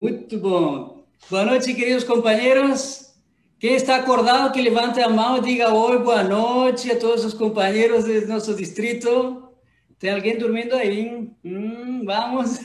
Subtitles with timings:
[0.00, 1.04] Muito bom.
[1.28, 3.12] Boa noite, queridos companheiros.
[3.58, 7.34] Quem está acordado, que levante a mão e diga oi, boa noite a todos os
[7.34, 9.50] companheiros do nosso distrito.
[9.98, 11.28] Tem alguém dormindo aí?
[11.44, 12.60] Hum, vamos.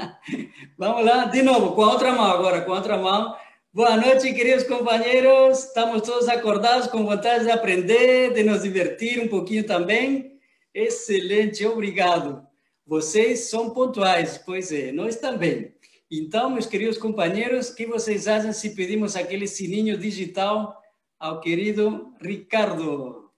[0.78, 3.36] vamos lá, de novo, com a outra mão agora, com a outra mão.
[3.70, 5.64] Boa noite, queridos companheiros.
[5.64, 10.38] Estamos todos acordados, com vontade de aprender, de nos divertir um pouquinho também.
[10.74, 12.42] Excelente, obrigado.
[12.86, 15.74] Vocês são pontuais, pois é, nós também.
[16.14, 20.78] Então, meus queridos companheiros, o que vocês acham se pedimos aquele sininho digital
[21.18, 23.32] ao querido Ricardo?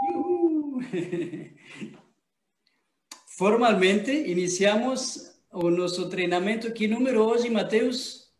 [3.26, 6.72] Formalmente, iniciamos o nosso treinamento.
[6.72, 8.32] Que número hoje, Matheus?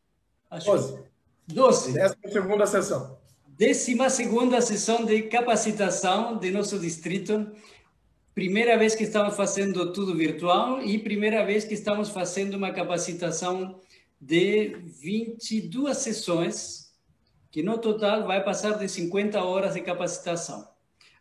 [0.49, 1.03] Acho 12.
[1.49, 1.93] 12.
[1.93, 3.19] Décima segunda sessão.
[3.49, 7.51] Décima segunda sessão de capacitação de nosso distrito
[8.35, 13.81] primeira vez que estamos fazendo tudo virtual e primeira vez que estamos fazendo uma capacitação
[14.21, 16.93] de 22 sessões,
[17.51, 20.67] que no total vai passar de 50 horas de capacitação.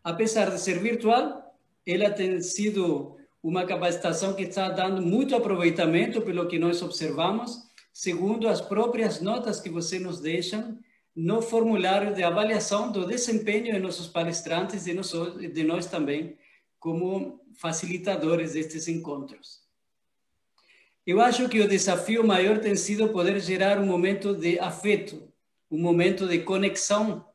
[0.03, 1.55] Apesar de ser virtual,
[1.85, 7.59] ela tem sido uma capacitação que está dando muito aproveitamento pelo que nós observamos,
[7.91, 10.79] segundo as próprias notas que você nos deixam
[11.15, 16.35] no formulário de avaliação do desempenho de nossos palestrantes e de nós também,
[16.83, 19.61] como facilitadores destes encontros.
[21.07, 25.31] Eu acho que o desafio maior tem sido poder gerar um momento de afeto,
[25.71, 27.25] um momento de conexão,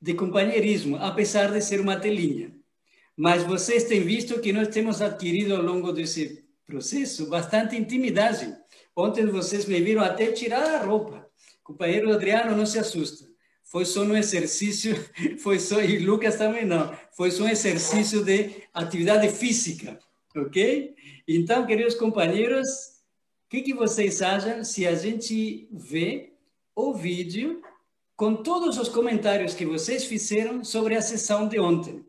[0.00, 2.50] de companheirismo, apesar de ser uma telinha.
[3.14, 8.56] Mas vocês têm visto que nós temos adquirido ao longo desse processo bastante intimidade.
[8.96, 11.28] Ontem vocês me viram até tirar a roupa.
[11.62, 13.27] Companheiro Adriano, não se assusta
[13.68, 14.96] foi só um exercício,
[15.38, 19.98] foi só, e Lucas também não, foi só um exercício de atividade física,
[20.34, 20.94] ok?
[21.26, 26.32] Então, queridos companheiros, o que, que vocês acham se a gente vê
[26.74, 27.62] o vídeo
[28.16, 32.04] com todos os comentários que vocês fizeram sobre a sessão de ontem?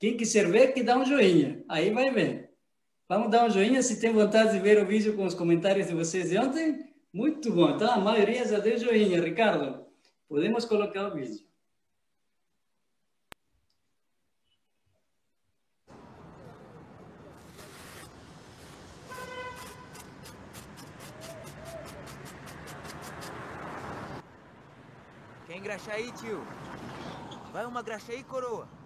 [0.00, 2.50] Quem quiser ver, que dá um joinha, aí vai ver.
[3.08, 5.94] Vamos dar um joinha se tem vontade de ver o vídeo com os comentários de
[5.94, 6.88] vocês de ontem?
[7.12, 7.70] Muito bom.
[7.70, 9.87] Então, a maioria já deu joinha, Ricardo.
[10.28, 11.42] Podemos colocar o vídeo.
[25.46, 26.44] Quer engraxar aí, tio?
[27.50, 28.77] Vai uma graxa aí, coroa.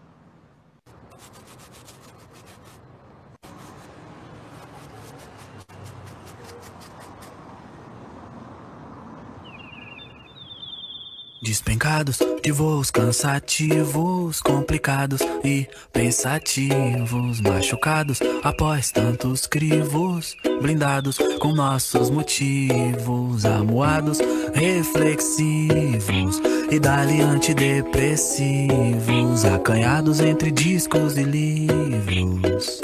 [12.42, 24.18] De voos cansativos, complicados e pensativos, machucados após tantos crivos, blindados com nossos motivos, amuados,
[24.52, 32.80] reflexivos e dali antidepressivos, acanhados entre discos e livros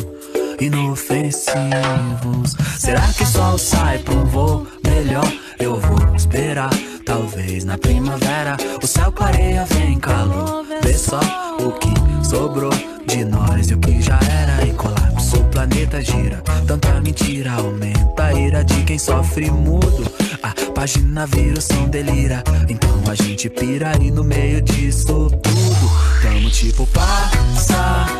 [0.60, 2.54] inofensivos.
[2.78, 5.30] Será que o sol sai pra um voo melhor?
[5.58, 6.70] Eu vou esperar
[7.08, 10.62] Talvez na primavera o céu clareia, vem calor.
[10.82, 11.18] Vê só
[11.58, 11.88] o que
[12.22, 12.70] sobrou
[13.06, 15.38] de nós e o que já era e colapso.
[15.38, 20.04] O planeta gira, tanta mentira aumenta a ira de quem sofre mudo.
[20.42, 25.90] A página vira o som delira, então a gente pira e no meio disso tudo.
[26.20, 28.12] Tamo tipo passarinhos,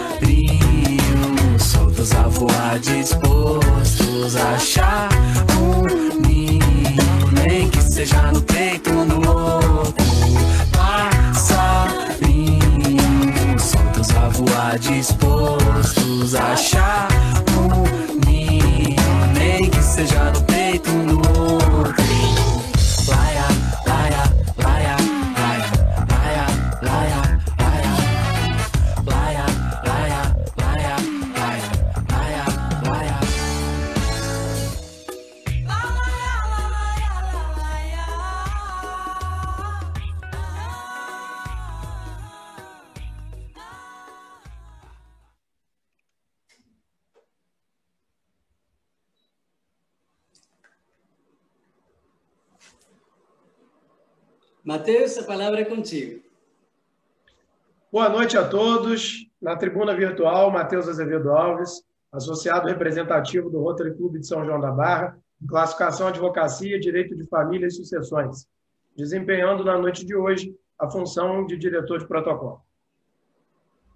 [1.62, 5.10] soltos a voar, dispostos a achar
[5.60, 6.18] um
[7.98, 10.06] seja no peito ou no outro.
[10.70, 11.72] Passarinhos
[13.60, 17.08] soltos a voar, dispostos a achar
[17.58, 17.82] um
[18.24, 22.07] ninho, nem que seja no peito ou no outro.
[54.68, 56.20] Matheus, a palavra é contigo.
[57.90, 59.26] Boa noite a todos.
[59.40, 61.82] Na tribuna virtual, Matheus Azevedo Alves,
[62.12, 65.18] associado representativo do Rotary Clube de São João da Barra,
[65.48, 68.46] classificação Advocacia, Direito de Família e Sucessões,
[68.94, 72.60] desempenhando na noite de hoje a função de diretor de protocolo.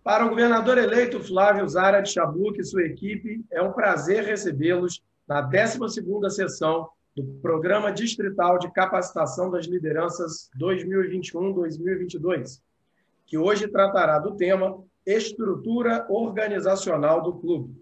[0.02, 5.02] Para o governador eleito Flávio Zara de Chabuc e sua equipe, é um prazer recebê-los
[5.28, 12.62] na 12ª sessão do Programa Distrital de Capacitação das Lideranças 2021-2022,
[13.26, 17.76] que hoje tratará do tema Estrutura Organizacional do Clube,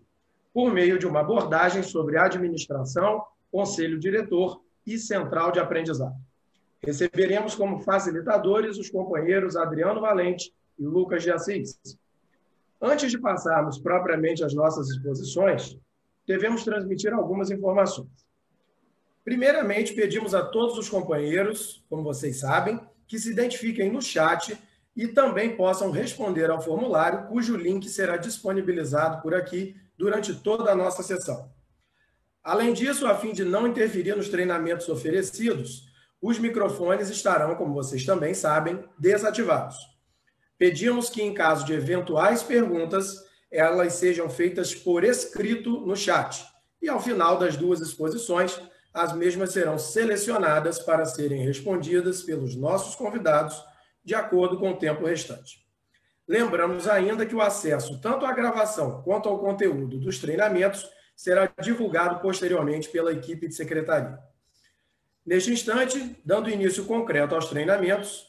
[0.52, 3.22] por meio de uma abordagem sobre administração,
[3.52, 6.16] conselho diretor e central de aprendizado.
[6.82, 11.78] Receberemos como facilitadores os companheiros Adriano Valente e Lucas de Assis.
[12.80, 15.78] Antes de passarmos propriamente às nossas exposições,
[16.26, 18.08] devemos transmitir algumas informações.
[19.24, 24.56] Primeiramente, pedimos a todos os companheiros, como vocês sabem, que se identifiquem no chat
[24.96, 30.74] e também possam responder ao formulário, cujo link será disponibilizado por aqui durante toda a
[30.74, 31.52] nossa sessão.
[32.42, 35.90] Além disso, a fim de não interferir nos treinamentos oferecidos,
[36.22, 39.76] os microfones estarão, como vocês também sabem, desativados.
[40.58, 43.14] Pedimos que, em caso de eventuais perguntas,
[43.50, 46.44] elas sejam feitas por escrito no chat.
[46.80, 48.58] E ao final das duas exposições,
[48.92, 53.62] as mesmas serão selecionadas para serem respondidas pelos nossos convidados
[54.04, 55.60] de acordo com o tempo restante.
[56.26, 62.20] Lembramos ainda que o acesso tanto à gravação quanto ao conteúdo dos treinamentos será divulgado
[62.20, 64.18] posteriormente pela equipe de secretaria.
[65.24, 68.26] Neste instante, dando início concreto aos treinamentos,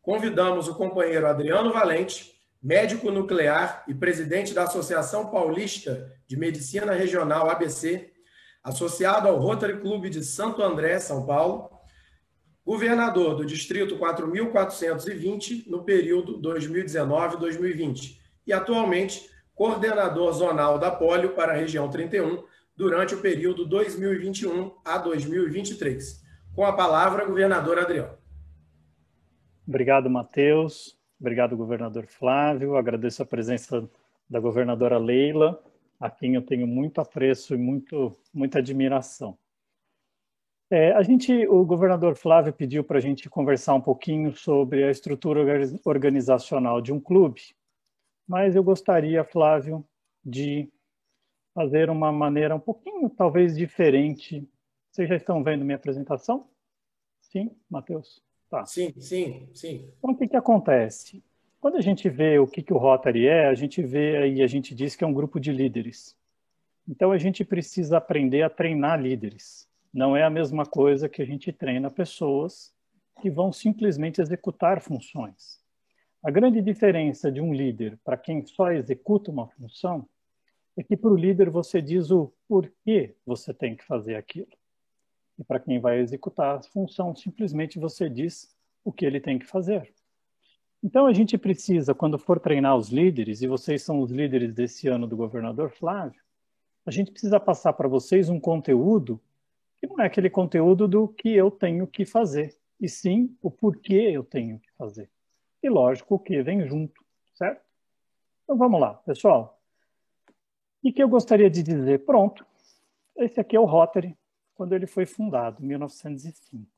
[0.00, 2.32] convidamos o companheiro Adriano Valente,
[2.62, 8.11] médico nuclear e presidente da Associação Paulista de Medicina Regional ABC,
[8.62, 11.70] associado ao Rotary Clube de Santo André, São Paulo,
[12.64, 21.56] governador do Distrito 4420 no período 2019-2020 e atualmente coordenador zonal da Polio para a
[21.56, 22.44] região 31
[22.76, 26.22] durante o período 2021 a 2023.
[26.54, 28.14] Com a palavra, governador Adriano.
[29.66, 30.98] Obrigado, Matheus.
[31.20, 32.76] Obrigado, governador Flávio.
[32.76, 33.88] Agradeço a presença
[34.28, 35.62] da governadora Leila,
[36.02, 39.38] a quem eu tenho muito apreço e muito, muita admiração.
[40.68, 44.90] É, a gente, o governador Flávio pediu para a gente conversar um pouquinho sobre a
[44.90, 45.40] estrutura
[45.84, 47.40] organizacional de um clube,
[48.26, 49.86] mas eu gostaria, Flávio,
[50.24, 50.68] de
[51.54, 54.44] fazer uma maneira um pouquinho, talvez, diferente.
[54.90, 56.48] Vocês já estão vendo minha apresentação?
[57.20, 58.20] Sim, Matheus?
[58.50, 58.66] Tá.
[58.66, 59.92] Sim, sim, sim.
[59.98, 61.22] Então, o que, que acontece?
[61.62, 64.48] Quando a gente vê o que, que o Rotary é, a gente vê aí, a
[64.48, 66.16] gente diz que é um grupo de líderes.
[66.88, 69.68] Então, a gente precisa aprender a treinar líderes.
[69.94, 72.74] Não é a mesma coisa que a gente treina pessoas
[73.20, 75.60] que vão simplesmente executar funções.
[76.20, 80.04] A grande diferença de um líder para quem só executa uma função
[80.76, 84.50] é que para o líder você diz o porquê você tem que fazer aquilo.
[85.38, 88.52] E para quem vai executar a função, simplesmente você diz
[88.84, 89.94] o que ele tem que fazer.
[90.82, 94.88] Então a gente precisa, quando for treinar os líderes, e vocês são os líderes desse
[94.88, 96.20] ano do governador Flávio,
[96.84, 99.20] a gente precisa passar para vocês um conteúdo
[99.78, 104.10] que não é aquele conteúdo do que eu tenho que fazer, e sim o porquê
[104.12, 105.08] eu tenho que fazer.
[105.62, 107.04] E lógico, que vem junto,
[107.34, 107.62] certo?
[108.42, 109.60] Então vamos lá, pessoal.
[110.82, 112.44] E que eu gostaria de dizer, pronto,
[113.16, 114.16] esse aqui é o Rotary,
[114.54, 116.71] quando ele foi fundado, em 1905.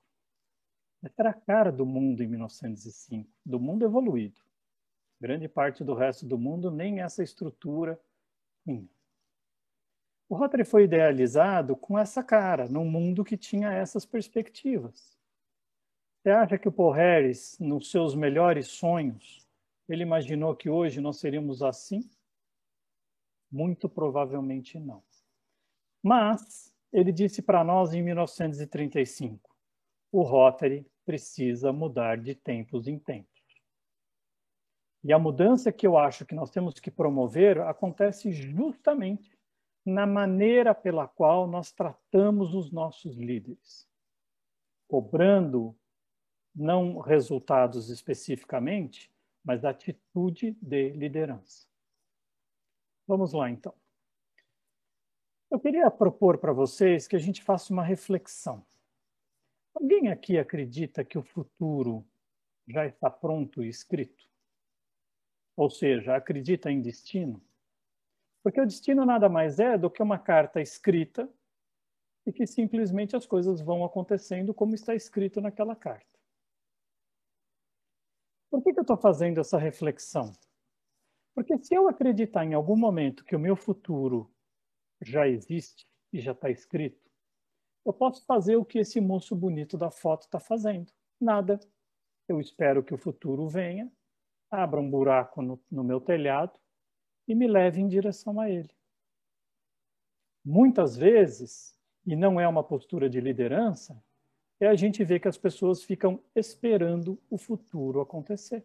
[1.05, 4.41] Essa era a cara do mundo em 1905, do mundo evoluído.
[5.21, 8.01] Grande parte do resto do mundo nem essa estrutura
[8.65, 8.89] tinha.
[10.27, 15.15] O Rotary foi idealizado com essa cara, num mundo que tinha essas perspectivas.
[16.23, 19.47] Você acha que o Paul Harris, nos seus melhores sonhos,
[19.87, 22.09] ele imaginou que hoje nós seríamos assim?
[23.53, 25.03] Muito provavelmente não.
[26.03, 29.55] Mas ele disse para nós em 1935:
[30.11, 33.35] o Rotary precisa mudar de tempos em tempos.
[35.03, 39.39] E a mudança que eu acho que nós temos que promover acontece justamente
[39.85, 43.87] na maneira pela qual nós tratamos os nossos líderes,
[44.89, 45.77] cobrando
[46.55, 49.13] não resultados especificamente,
[49.45, 51.67] mas atitude de liderança.
[53.07, 53.75] Vamos lá, então.
[55.51, 58.65] Eu queria propor para vocês que a gente faça uma reflexão.
[59.75, 62.07] Alguém aqui acredita que o futuro
[62.67, 64.29] já está pronto e escrito?
[65.57, 67.43] Ou seja, acredita em destino?
[68.43, 71.29] Porque o destino nada mais é do que uma carta escrita
[72.27, 76.15] e que simplesmente as coisas vão acontecendo como está escrito naquela carta.
[78.51, 80.33] Por que, que eu estou fazendo essa reflexão?
[81.35, 84.33] Porque se eu acreditar em algum momento que o meu futuro
[85.03, 87.04] já existe e já está escrito,
[87.85, 90.93] eu posso fazer o que esse moço bonito da foto está fazendo.
[91.21, 91.61] Nada.
[92.27, 93.93] Eu espero que o futuro venha,
[94.51, 96.59] abra um buraco no, no meu telhado
[97.29, 98.71] e me leve em direção a ele.
[100.45, 104.03] Muitas vezes, e não é uma postura de liderança,
[104.61, 108.65] é a gente ver que as pessoas ficam esperando o futuro acontecer.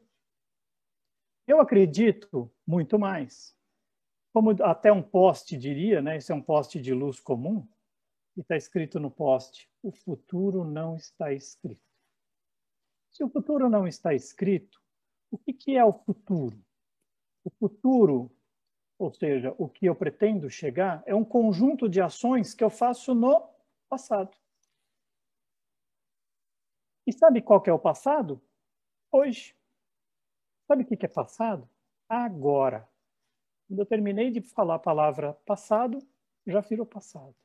[1.47, 3.57] Eu acredito muito mais.
[4.31, 6.17] Como até um poste diria, né?
[6.17, 7.67] Isso é um poste de luz comum,
[8.39, 11.83] e está escrito no poste: o futuro não está escrito.
[13.11, 14.81] Se o futuro não está escrito,
[15.29, 16.57] o que, que é o futuro?
[17.43, 18.31] O futuro,
[18.97, 23.13] ou seja, o que eu pretendo chegar, é um conjunto de ações que eu faço
[23.13, 23.49] no
[23.89, 24.35] passado.
[27.05, 28.41] E sabe qual que é o passado?
[29.11, 29.53] Hoje.
[30.65, 31.69] Sabe o que, que é passado?
[32.07, 32.87] Agora.
[33.67, 35.99] Quando eu terminei de falar a palavra passado,
[36.47, 37.35] já virou passado.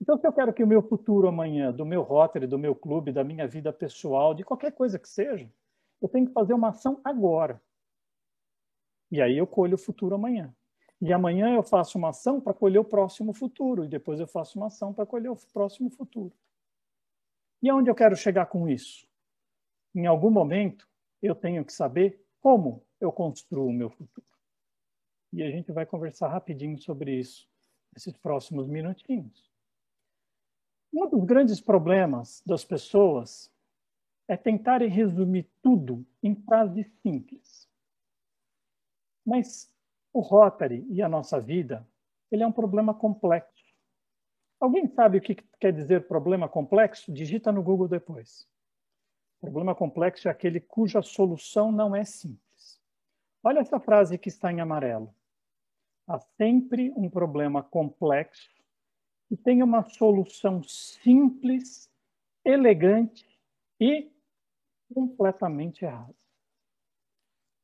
[0.00, 3.12] Então, se eu quero que o meu futuro amanhã, do meu Rotary, do meu clube,
[3.12, 5.52] da minha vida pessoal, de qualquer coisa que seja,
[6.00, 7.62] eu tenho que fazer uma ação agora.
[9.10, 10.54] E aí eu colho o futuro amanhã.
[11.00, 13.84] E amanhã eu faço uma ação para colher o próximo futuro.
[13.84, 16.32] E depois eu faço uma ação para colher o próximo futuro.
[17.62, 19.06] E aonde eu quero chegar com isso?
[19.94, 20.88] Em algum momento,
[21.20, 24.26] eu tenho que saber como eu construo o meu futuro.
[25.32, 27.48] E a gente vai conversar rapidinho sobre isso
[27.92, 29.49] nesses próximos minutinhos.
[30.92, 33.50] Um dos grandes problemas das pessoas
[34.26, 37.68] é tentarem resumir tudo em frases simples.
[39.24, 39.72] Mas
[40.12, 41.86] o Rotary e a nossa vida,
[42.30, 43.64] ele é um problema complexo.
[44.58, 47.12] Alguém sabe o que quer dizer problema complexo?
[47.12, 48.48] Digita no Google depois.
[49.40, 52.80] Problema complexo é aquele cuja solução não é simples.
[53.42, 55.14] Olha essa frase que está em amarelo.
[56.06, 58.59] Há sempre um problema complexo
[59.30, 61.88] e tem uma solução simples,
[62.44, 63.26] elegante
[63.78, 64.10] e
[64.92, 66.16] completamente errado.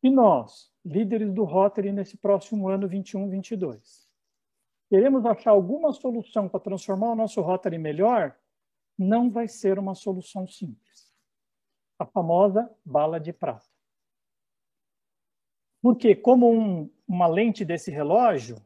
[0.02, 4.06] E nós, líderes do Rotary nesse próximo ano 21-22,
[4.88, 8.38] queremos achar alguma solução para transformar o nosso Rotary melhor,
[8.96, 11.12] não vai ser uma solução simples.
[11.99, 13.66] A famosa bala de prata.
[15.82, 18.56] Porque, como um, uma lente desse relógio,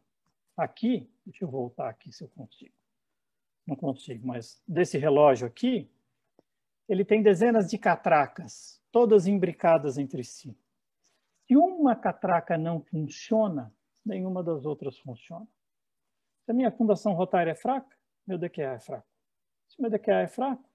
[0.56, 2.79] aqui, deixa eu voltar aqui se eu consigo.
[3.70, 5.88] Não consigo, mas desse relógio aqui,
[6.88, 10.58] ele tem dezenas de catracas, todas imbricadas entre si.
[11.46, 13.72] Se uma catraca não funciona,
[14.04, 15.46] nenhuma das outras funciona.
[16.44, 17.96] Se a minha fundação rotária é fraca,
[18.26, 19.06] meu DQA é fraco.
[19.68, 20.68] Se meu DQA é fraco,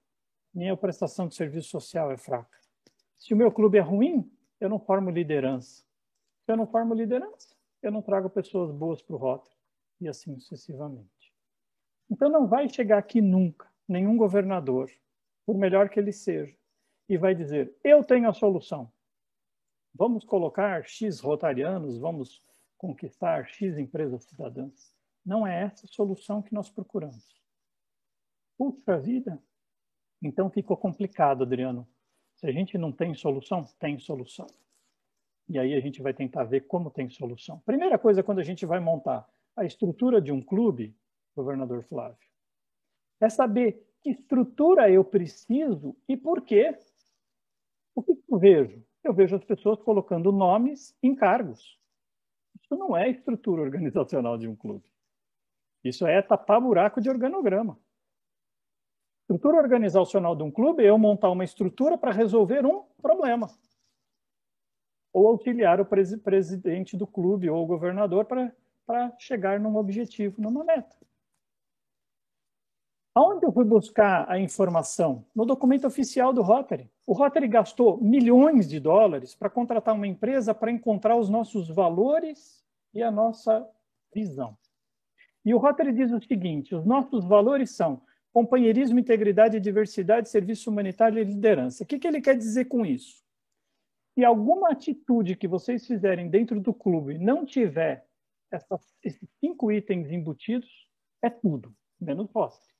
[0.54, 2.58] minha prestação de serviço social é fraca.
[3.18, 5.84] Se o meu clube é ruim, eu não formo liderança.
[6.46, 9.54] Se eu não formo liderança, eu não trago pessoas boas para o Rotary.
[10.00, 11.15] E assim sucessivamente.
[12.10, 14.90] Então não vai chegar aqui nunca nenhum governador
[15.44, 16.56] por melhor que ele seja,
[17.08, 18.90] e vai dizer: eu tenho a solução.
[19.94, 22.42] Vamos colocar X rotarianos, vamos
[22.76, 24.94] conquistar X empresas cidadãs.
[25.24, 27.40] Não é essa a solução que nós procuramos.
[28.58, 29.42] Puxa vida!
[30.22, 31.88] Então ficou complicado, Adriano.
[32.34, 34.46] Se a gente não tem solução, tem solução.
[35.48, 37.60] E aí a gente vai tentar ver como tem solução.
[37.60, 40.94] Primeira coisa, quando a gente vai montar a estrutura de um clube,
[41.36, 42.18] governador Flávio,
[43.20, 46.76] é saber que estrutura eu preciso e por quê.
[47.94, 48.84] O que eu vejo?
[49.04, 51.78] Eu vejo as pessoas colocando nomes em cargos.
[52.60, 54.84] Isso não é estrutura organizacional de um clube.
[55.84, 57.78] Isso é tapar buraco de organograma.
[59.20, 63.48] Estrutura organizacional de um clube é eu montar uma estrutura para resolver um problema.
[65.12, 70.96] Ou auxiliar o presidente do clube ou o governador para chegar num objetivo, numa meta.
[73.16, 75.24] Aonde eu fui buscar a informação?
[75.34, 76.90] No documento oficial do Rotary.
[77.06, 82.62] O Rotary gastou milhões de dólares para contratar uma empresa para encontrar os nossos valores
[82.92, 83.66] e a nossa
[84.14, 84.54] visão.
[85.42, 88.02] E o Rotary diz o seguinte: os nossos valores são
[88.34, 91.84] companheirismo, integridade, diversidade, serviço humanitário e liderança.
[91.84, 93.24] O que, que ele quer dizer com isso?
[94.12, 98.06] Se alguma atitude que vocês fizerem dentro do clube não tiver
[99.02, 100.68] esses cinco itens embutidos,
[101.22, 102.75] é tudo, menos posse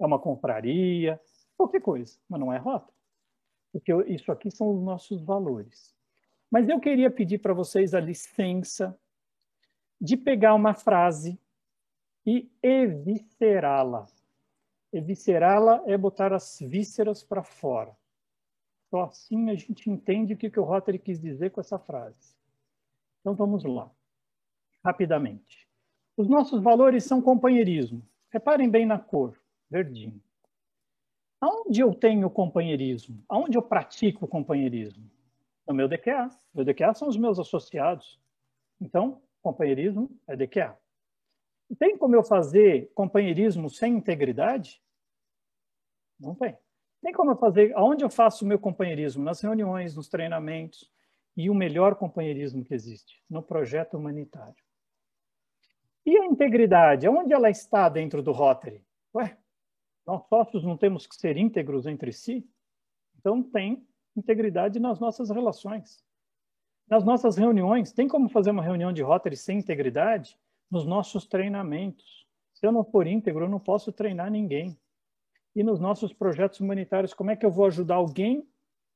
[0.00, 1.20] é uma compraria,
[1.56, 2.92] qualquer coisa, mas não é rota.
[3.70, 5.94] Porque isso aqui são os nossos valores.
[6.50, 8.98] Mas eu queria pedir para vocês a licença
[10.00, 11.38] de pegar uma frase
[12.26, 14.06] e eviscerá-la.
[14.92, 17.96] Eviscerá-la é botar as vísceras para fora.
[18.88, 22.34] Só assim a gente entende o que, que o Rotary quis dizer com essa frase.
[23.20, 23.88] Então vamos lá,
[24.82, 25.68] rapidamente.
[26.16, 28.04] Os nossos valores são companheirismo.
[28.30, 29.40] Reparem bem na cor
[29.70, 30.20] verdinho.
[31.40, 33.24] Aonde eu tenho companheirismo?
[33.28, 35.10] Aonde eu pratico companheirismo?
[35.70, 36.28] no meu DQA.
[36.52, 38.20] Meu DQA são os meus associados.
[38.80, 40.76] Então, companheirismo é DQA.
[41.78, 44.82] Tem como eu fazer companheirismo sem integridade?
[46.18, 46.58] Não tem.
[47.00, 47.72] Tem como eu fazer.
[47.76, 49.22] Aonde eu faço o meu companheirismo?
[49.22, 50.90] Nas reuniões, nos treinamentos.
[51.36, 53.22] E o melhor companheirismo que existe?
[53.30, 54.62] No projeto humanitário.
[56.04, 57.08] E a integridade?
[57.08, 58.84] Onde ela está dentro do Rotary?
[59.14, 59.38] Ué,
[60.06, 62.48] nós sócios não temos que ser íntegros entre si?
[63.18, 66.04] Então, tem integridade nas nossas relações.
[66.88, 70.36] Nas nossas reuniões, tem como fazer uma reunião de Rotary sem integridade?
[70.70, 72.26] Nos nossos treinamentos.
[72.54, 74.76] Se eu não for íntegro, eu não posso treinar ninguém.
[75.54, 78.46] E nos nossos projetos humanitários, como é que eu vou ajudar alguém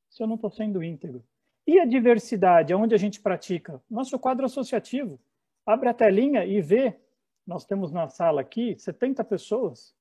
[0.08, 1.24] se eu não estou sendo íntegro?
[1.66, 3.82] E a diversidade, onde a gente pratica?
[3.90, 5.18] Nosso quadro associativo.
[5.64, 6.98] Abre a telinha e vê.
[7.46, 9.94] Nós temos na sala aqui 70 pessoas.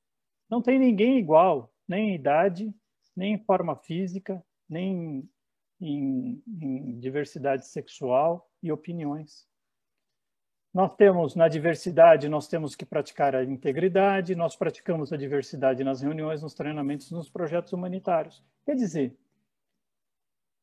[0.53, 2.72] Não tem ninguém igual, nem em idade,
[3.15, 5.27] nem em forma física, nem
[5.81, 9.48] em, em diversidade sexual e opiniões.
[10.72, 16.01] Nós temos, na diversidade, nós temos que praticar a integridade, nós praticamos a diversidade nas
[16.01, 18.45] reuniões, nos treinamentos, nos projetos humanitários.
[18.63, 19.17] Quer dizer,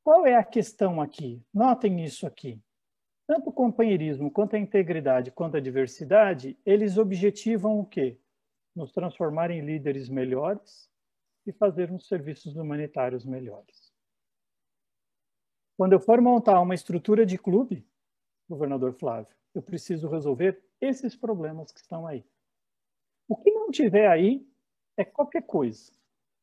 [0.05, 1.43] qual é a questão aqui?
[1.53, 2.63] Notem isso aqui.
[3.27, 8.21] Tanto o companheirismo, quanto a integridade, quanto a diversidade, eles objetivam o quê?
[8.75, 10.91] Nos transformar em líderes melhores
[11.47, 13.93] e fazermos serviços humanitários melhores.
[15.77, 17.87] Quando eu for montar uma estrutura de clube,
[18.49, 22.25] governador Flávio, eu preciso resolver esses problemas que estão aí.
[23.29, 24.47] O que não tiver aí
[24.97, 25.93] é qualquer coisa,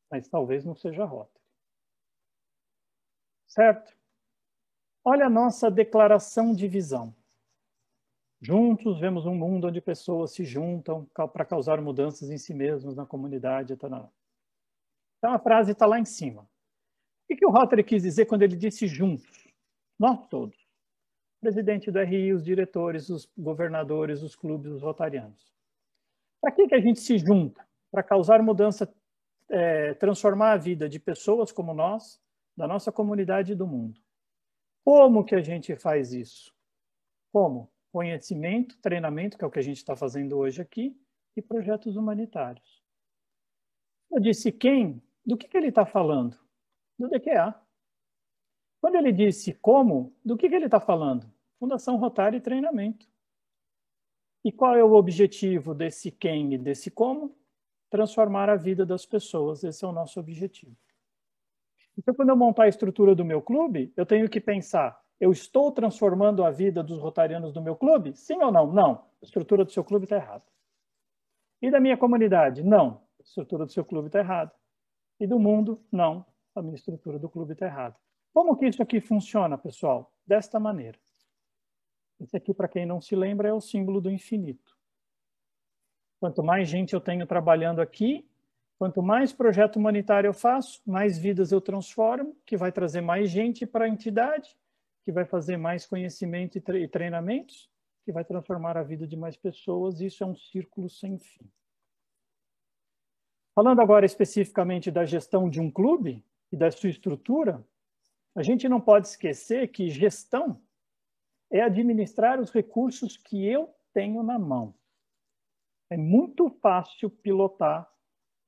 [0.10, 1.40] mas talvez não seja rota.
[3.48, 3.96] Certo?
[5.04, 7.16] Olha a nossa declaração de visão.
[8.40, 13.06] Juntos vemos um mundo onde pessoas se juntam para causar mudanças em si mesmos, na
[13.06, 13.74] comunidade.
[13.74, 14.12] Então
[15.24, 16.48] a frase está lá em cima.
[17.30, 19.48] O que o Rotary quis dizer quando ele disse juntos?
[20.00, 20.56] Nós todos.
[21.38, 25.52] O presidente do RI, os diretores, os governadores, os clubes, os rotarianos.
[26.40, 27.68] Para que, que a gente se junta?
[27.92, 28.92] Para causar mudança,
[29.50, 32.22] é, transformar a vida de pessoas como nós,
[32.56, 34.00] da nossa comunidade e do mundo.
[34.84, 36.54] Como que a gente faz isso?
[37.32, 37.70] Como?
[37.98, 40.96] Conhecimento, treinamento, que é o que a gente está fazendo hoje aqui,
[41.36, 42.84] e projetos humanitários.
[44.12, 45.02] Eu disse quem?
[45.26, 46.38] Do que, que ele está falando?
[47.00, 47.60] Do DQA.
[48.80, 51.28] Quando ele disse como, do que, que ele está falando?
[51.60, 53.10] Fundação Rotária e Treinamento.
[54.46, 57.36] E qual é o objetivo desse quem e desse como?
[57.90, 59.64] Transformar a vida das pessoas.
[59.64, 60.78] Esse é o nosso objetivo.
[61.98, 65.72] Então, quando eu montar a estrutura do meu clube, eu tenho que pensar: eu estou
[65.72, 68.16] transformando a vida dos rotarianos do meu clube?
[68.16, 68.72] Sim ou não?
[68.72, 68.92] Não.
[69.22, 70.44] A estrutura do seu clube está errada.
[71.62, 72.64] E da minha comunidade?
[72.64, 73.02] Não.
[73.20, 74.54] A estrutura do seu clube está errada.
[75.20, 75.84] E do mundo?
[75.92, 76.26] Não.
[76.54, 77.96] A minha estrutura do clube está errada.
[78.34, 80.14] Como que isso aqui funciona, pessoal?
[80.26, 81.00] Desta maneira.
[82.20, 84.78] Esse aqui, para quem não se lembra, é o símbolo do infinito.
[86.20, 88.28] Quanto mais gente eu tenho trabalhando aqui,
[88.78, 93.66] Quanto mais projeto humanitário eu faço, mais vidas eu transformo, que vai trazer mais gente
[93.66, 94.56] para a entidade,
[95.08, 97.72] que vai fazer mais conhecimento e treinamentos,
[98.04, 100.02] que vai transformar a vida de mais pessoas.
[100.02, 101.50] Isso é um círculo sem fim.
[103.56, 107.66] Falando agora especificamente da gestão de um clube e da sua estrutura,
[108.36, 110.62] a gente não pode esquecer que gestão
[111.50, 114.76] é administrar os recursos que eu tenho na mão.
[115.90, 117.90] É muito fácil pilotar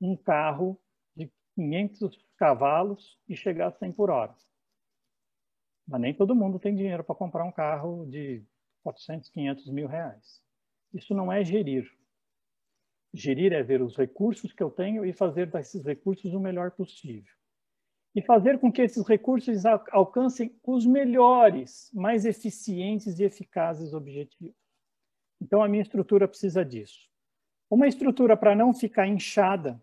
[0.01, 0.77] um carro
[1.15, 4.35] de 500 cavalos e chegar a 100 por hora.
[5.89, 8.43] Mas nem todo mundo tem dinheiro para comprar um carro de
[8.83, 10.39] 400, 500 mil reais.
[10.93, 11.91] Isso não é gerir.
[13.11, 17.33] Gerir é ver os recursos que eu tenho e fazer desses recursos o melhor possível.
[18.13, 24.55] E fazer com que esses recursos alcancem os melhores, mais eficientes e eficazes objetivos.
[25.41, 27.09] Então, a minha estrutura precisa disso.
[27.67, 29.81] Uma estrutura para não ficar inchada,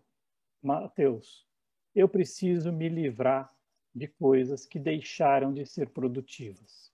[0.61, 1.45] Mateus,
[1.93, 3.53] eu preciso me livrar
[3.97, 6.91] de coisas que deixaram de ser produtivas.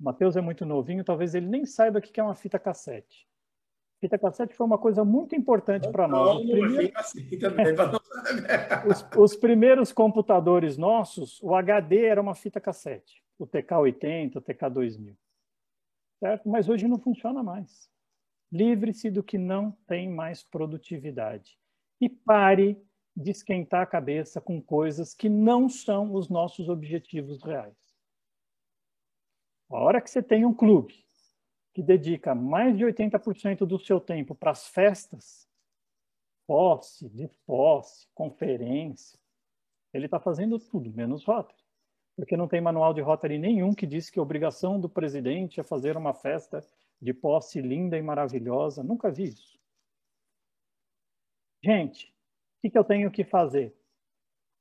[0.00, 3.26] O Mateus é muito novinho, talvez ele nem saiba o que é uma fita cassete.
[4.00, 6.40] Fita cassete foi uma coisa muito importante para nós.
[6.40, 6.96] Os primeiros...
[6.96, 7.28] Assim
[8.88, 15.16] os, os primeiros computadores nossos, o HD era uma fita cassete, o TK80, o TK2000.
[16.20, 16.48] Certo?
[16.48, 17.88] Mas hoje não funciona mais.
[18.52, 21.58] Livre-se do que não tem mais produtividade
[22.00, 22.80] e pare
[23.18, 27.76] de esquentar a cabeça com coisas que não são os nossos objetivos reais.
[29.68, 31.04] A hora que você tem um clube
[31.74, 35.48] que dedica mais de 80% do seu tempo para as festas,
[36.46, 39.18] posse, de posse, conferência,
[39.92, 41.58] ele está fazendo tudo, menos Rotary.
[42.14, 45.64] porque não tem manual de Rotary nenhum que diz que a obrigação do presidente é
[45.64, 46.64] fazer uma festa
[47.00, 48.82] de posse linda e maravilhosa.
[48.82, 49.58] Nunca vi isso.
[51.62, 52.12] Gente,
[52.68, 53.74] que, que eu tenho que fazer?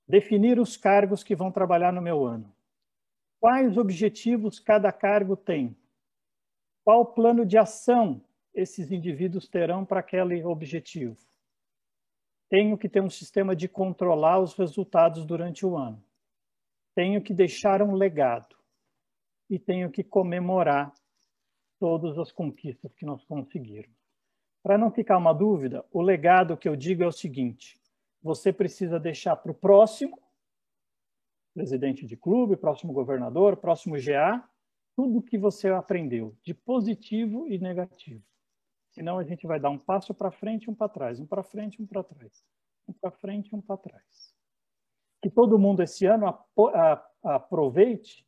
[0.08, 2.54] Definir os cargos que vão trabalhar no meu ano.
[3.39, 5.76] Quais objetivos cada cargo tem?
[6.84, 8.22] Qual plano de ação
[8.54, 11.17] esses indivíduos terão para aquele objetivo?
[12.50, 16.02] Tenho que ter um sistema de controlar os resultados durante o ano
[16.98, 18.56] tenho que deixar um legado
[19.48, 20.91] e tenho que comemorar
[21.80, 23.96] todas as conquistas que nós conseguirmos.
[24.63, 27.80] Para não ficar uma dúvida, o legado que eu digo é o seguinte:
[28.28, 30.22] você precisa deixar para o próximo
[31.54, 34.48] presidente de clube, próximo governador, próximo GA,
[34.96, 38.24] tudo que você aprendeu, de positivo e negativo.
[38.92, 41.82] Senão a gente vai dar um passo para frente um para trás, um para frente
[41.82, 42.46] um para trás,
[42.88, 44.38] um para frente um para trás
[45.22, 46.38] que todo mundo esse ano
[47.24, 48.26] aproveite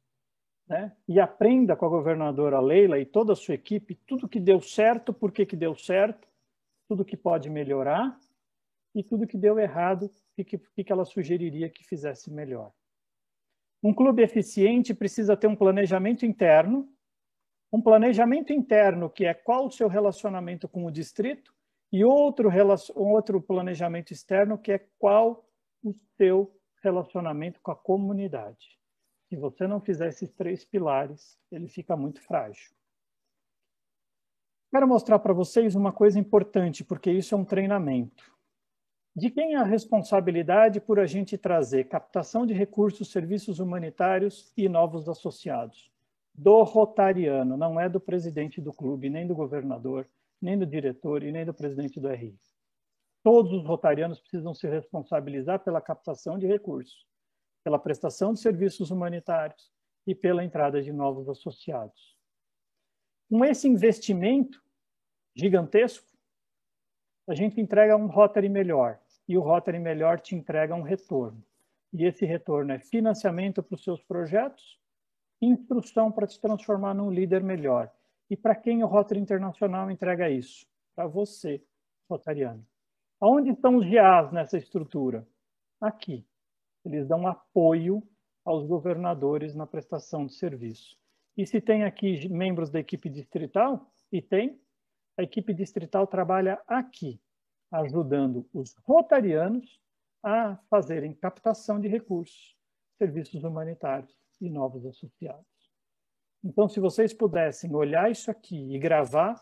[0.67, 4.61] né, e aprenda com a governadora Leila e toda a sua equipe tudo que deu
[4.61, 6.27] certo, por que deu certo,
[6.87, 8.19] tudo que pode melhorar
[8.93, 10.05] e tudo que deu errado,
[10.37, 12.71] o que, que ela sugeriria que fizesse melhor.
[13.83, 16.91] Um clube eficiente precisa ter um planejamento interno,
[17.71, 21.53] um planejamento interno que é qual o seu relacionamento com o distrito
[21.91, 22.49] e outro,
[22.95, 25.45] outro planejamento externo que é qual
[25.83, 28.79] o seu relacionamento com a comunidade.
[29.29, 32.71] Se você não fizer esses três pilares, ele fica muito frágil.
[34.71, 38.38] Quero mostrar para vocês uma coisa importante, porque isso é um treinamento.
[39.19, 44.69] De quem é a responsabilidade por a gente trazer captação de recursos, serviços humanitários e
[44.69, 45.91] novos associados?
[46.33, 50.07] Do rotariano, não é do presidente do clube, nem do governador,
[50.41, 52.39] nem do diretor e nem do presidente do RI.
[53.21, 57.05] Todos os rotarianos precisam se responsabilizar pela captação de recursos,
[57.61, 59.69] pela prestação de serviços humanitários
[60.07, 62.17] e pela entrada de novos associados.
[63.29, 64.63] Com esse investimento
[65.35, 66.07] gigantesco,
[67.27, 68.97] a gente entrega um Rotary melhor
[69.29, 71.43] e o Rotary melhor te entrega um retorno.
[71.93, 74.79] E esse retorno é financiamento para os seus projetos,
[75.39, 77.91] instrução para te transformar num líder melhor.
[78.27, 80.65] E para quem o Rotary Internacional entrega isso?
[80.95, 81.63] Para você,
[82.09, 82.65] rotariano.
[83.21, 85.27] Onde estão os GAs nessa estrutura?
[85.79, 86.25] Aqui.
[86.83, 88.01] Eles dão apoio
[88.43, 90.97] aos governadores na prestação de serviço.
[91.37, 94.59] E se tem aqui membros da equipe distrital, e tem,
[95.15, 97.21] a equipe distrital trabalha aqui,
[97.71, 99.79] ajudando os rotarianos
[100.23, 102.57] a fazerem captação de recursos,
[102.97, 105.45] serviços humanitários e novos associados.
[106.43, 109.39] Então, se vocês pudessem olhar isso aqui e gravar,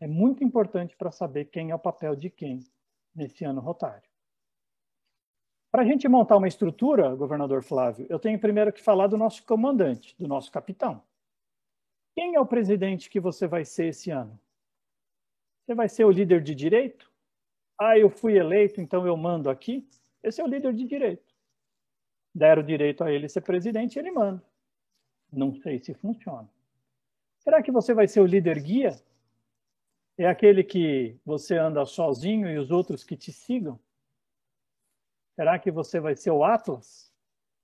[0.00, 2.60] é muito importante para saber quem é o papel de quem
[3.14, 4.08] nesse ano rotário.
[5.70, 9.44] Para a gente montar uma estrutura, governador Flávio, eu tenho primeiro que falar do nosso
[9.44, 11.02] comandante, do nosso capitão.
[12.16, 14.38] Quem é o presidente que você vai ser esse ano?
[15.64, 17.09] Você vai ser o líder de direito?
[17.82, 19.88] Ah, eu fui eleito, então eu mando aqui?
[20.22, 21.34] Esse é o líder de direito.
[22.34, 24.44] Deram direito a ele ser presidente, ele manda.
[25.32, 26.46] Não sei se funciona.
[27.38, 29.00] Será que você vai ser o líder guia?
[30.18, 33.80] É aquele que você anda sozinho e os outros que te sigam?
[35.34, 37.10] Será que você vai ser o Atlas?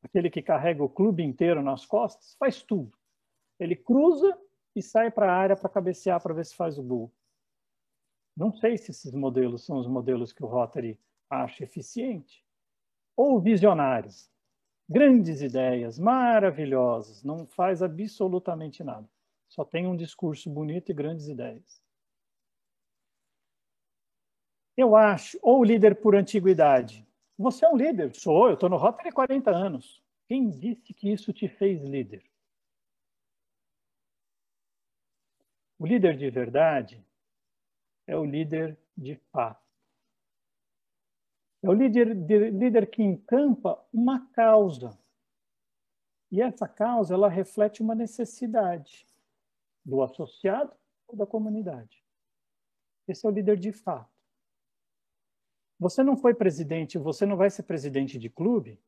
[0.03, 2.35] Aquele que carrega o clube inteiro nas costas?
[2.39, 2.97] Faz tudo.
[3.61, 4.35] Ele cruza
[4.75, 7.13] e sai para a área para cabecear para ver se faz o gol.
[8.37, 10.99] Não sei se esses modelos são os modelos que o Rotary
[11.31, 12.45] acha eficiente.
[13.17, 14.31] Ou visionários.
[14.89, 19.09] Grandes ideias, maravilhosas, não faz absolutamente nada.
[19.49, 21.83] Só tem um discurso bonito e grandes ideias.
[24.77, 27.07] Eu acho, ou líder por antiguidade.
[27.39, 28.15] Você é um líder.
[28.15, 30.03] Sou, eu estou no Rotary há 40 anos.
[30.29, 32.23] Quem disse que isso te fez líder?
[35.79, 37.03] O líder de verdade
[38.07, 39.65] é o líder de fato.
[41.63, 44.97] É o líder, de, líder que encampa uma causa.
[46.31, 49.07] E essa causa ela reflete uma necessidade
[49.85, 50.73] do associado
[51.09, 52.05] ou da comunidade.
[53.09, 54.11] Esse é o líder de fato.
[55.79, 58.81] Você não foi presidente, você não vai ser presidente de clube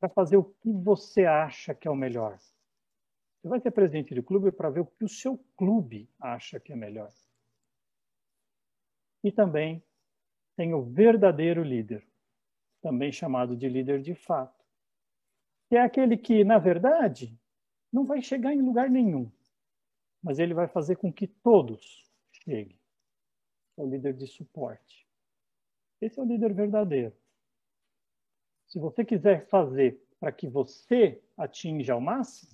[0.00, 2.38] para fazer o que você acha que é o melhor.
[2.38, 6.72] Você vai ser presidente de clube para ver o que o seu clube acha que
[6.72, 7.12] é melhor.
[9.22, 9.82] E também
[10.56, 12.06] tem o verdadeiro líder,
[12.80, 14.64] também chamado de líder de fato,
[15.68, 17.38] que é aquele que, na verdade,
[17.92, 19.30] não vai chegar em lugar nenhum,
[20.22, 22.10] mas ele vai fazer com que todos
[22.44, 22.78] cheguem.
[23.78, 25.06] É o líder de suporte.
[26.00, 27.16] Esse é o líder verdadeiro.
[28.66, 32.52] Se você quiser fazer para que você atinja ao máximo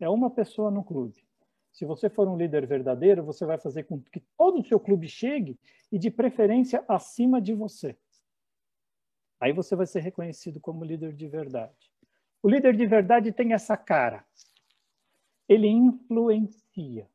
[0.00, 1.27] é uma pessoa no clube.
[1.78, 5.06] Se você for um líder verdadeiro, você vai fazer com que todo o seu clube
[5.06, 5.56] chegue
[5.92, 7.96] e, de preferência, acima de você.
[9.38, 11.92] Aí você vai ser reconhecido como líder de verdade.
[12.42, 14.26] O líder de verdade tem essa cara.
[15.48, 17.08] Ele influencia.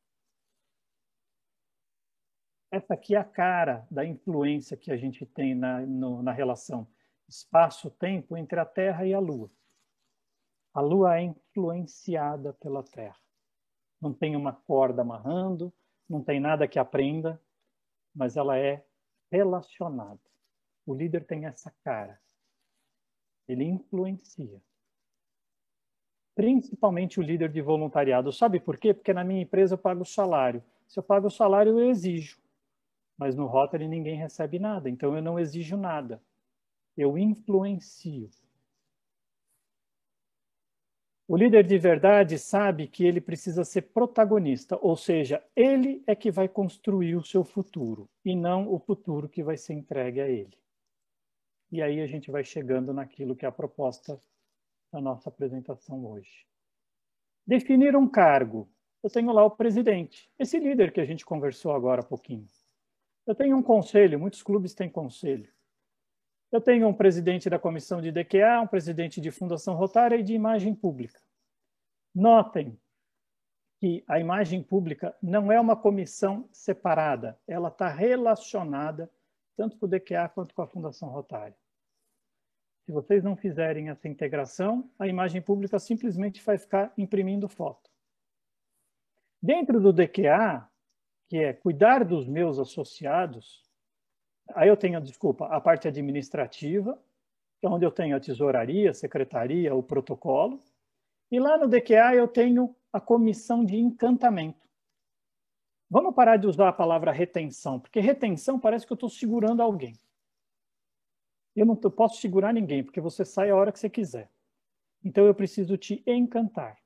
[2.71, 6.87] Essa aqui é a cara da influência que a gente tem na, no, na relação
[7.27, 9.51] espaço-tempo entre a Terra e a Lua.
[10.73, 13.22] A Lua é influenciada pela Terra.
[14.03, 15.71] Não tem uma corda amarrando,
[16.09, 17.41] não tem nada que aprenda,
[18.13, 18.85] mas ela é
[19.31, 20.19] relacionada.
[20.85, 22.19] O líder tem essa cara.
[23.47, 24.61] Ele influencia.
[26.35, 28.33] Principalmente o líder de voluntariado.
[28.33, 28.93] Sabe por quê?
[28.93, 30.61] Porque na minha empresa eu pago salário.
[30.85, 32.37] Se eu pago o salário, eu exijo.
[33.17, 36.21] Mas no Rotary ninguém recebe nada, então eu não exijo nada.
[36.97, 38.29] Eu influencio.
[41.33, 46.29] O líder de verdade sabe que ele precisa ser protagonista, ou seja, ele é que
[46.29, 50.55] vai construir o seu futuro e não o futuro que vai ser entregue a ele.
[51.71, 54.21] E aí a gente vai chegando naquilo que é a proposta
[54.91, 56.45] da nossa apresentação hoje.
[57.47, 58.69] Definir um cargo.
[59.01, 62.45] Eu tenho lá o presidente, esse líder que a gente conversou agora há pouquinho.
[63.25, 65.51] Eu tenho um conselho, muitos clubes têm conselho.
[66.53, 70.35] Eu tenho um presidente da comissão de DQA, um presidente de Fundação Rotária e de
[70.35, 71.19] imagem pública.
[72.13, 72.79] Notem
[73.79, 79.11] que a imagem pública não é uma comissão separada, ela está relacionada
[79.57, 81.57] tanto com o DQA quanto com a Fundação Rotária.
[82.85, 87.89] Se vocês não fizerem essa integração, a imagem pública simplesmente vai ficar imprimindo foto.
[89.41, 90.69] Dentro do DQA,
[91.27, 93.62] que é cuidar dos meus associados,
[94.49, 97.01] Aí eu tenho, desculpa, a parte administrativa,
[97.59, 100.61] que é onde eu tenho a tesouraria, a secretaria, o protocolo.
[101.31, 104.67] E lá no DQA eu tenho a comissão de encantamento.
[105.89, 109.97] Vamos parar de usar a palavra retenção, porque retenção parece que eu estou segurando alguém.
[111.55, 114.29] Eu não posso segurar ninguém, porque você sai a hora que você quiser.
[115.03, 116.77] Então eu preciso te encantar.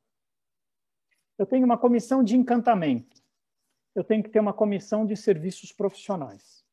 [1.37, 3.21] Eu tenho uma comissão de encantamento.
[3.95, 6.66] Eu tenho que ter uma comissão de serviços profissionais.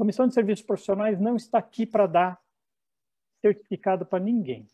[0.00, 2.42] Comissão de Serviços Profissionais não está aqui para dar
[3.42, 4.66] certificado para ninguém.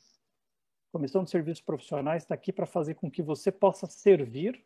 [0.93, 4.65] Comissão de Serviços Profissionais está aqui para fazer com que você possa servir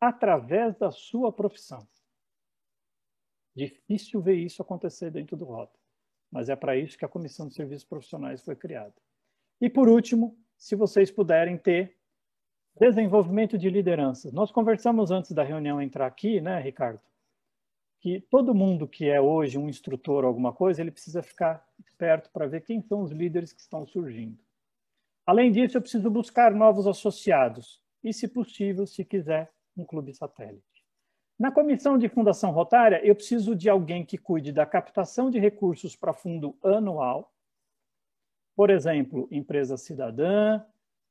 [0.00, 1.84] através da sua profissão.
[3.52, 5.76] Difícil ver isso acontecer dentro do Rota,
[6.30, 8.94] mas é para isso que a Comissão de Serviços Profissionais foi criada.
[9.60, 11.98] E por último, se vocês puderem ter
[12.78, 14.32] desenvolvimento de lideranças.
[14.32, 17.00] Nós conversamos antes da reunião entrar aqui, né, Ricardo?
[18.00, 22.30] Que todo mundo que é hoje um instrutor ou alguma coisa, ele precisa ficar esperto
[22.30, 24.38] para ver quem são os líderes que estão surgindo.
[25.26, 30.62] Além disso, eu preciso buscar novos associados e, se possível, se quiser, um clube satélite.
[31.38, 35.94] Na comissão de fundação rotária, eu preciso de alguém que cuide da captação de recursos
[35.94, 37.34] para fundo anual,
[38.54, 40.62] por exemplo, empresa cidadã,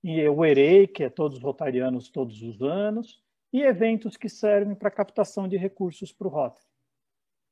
[0.04, 4.92] e o EREI, que é todos rotarianos todos os anos, e eventos que servem para
[4.92, 6.66] captação de recursos para o Rotary.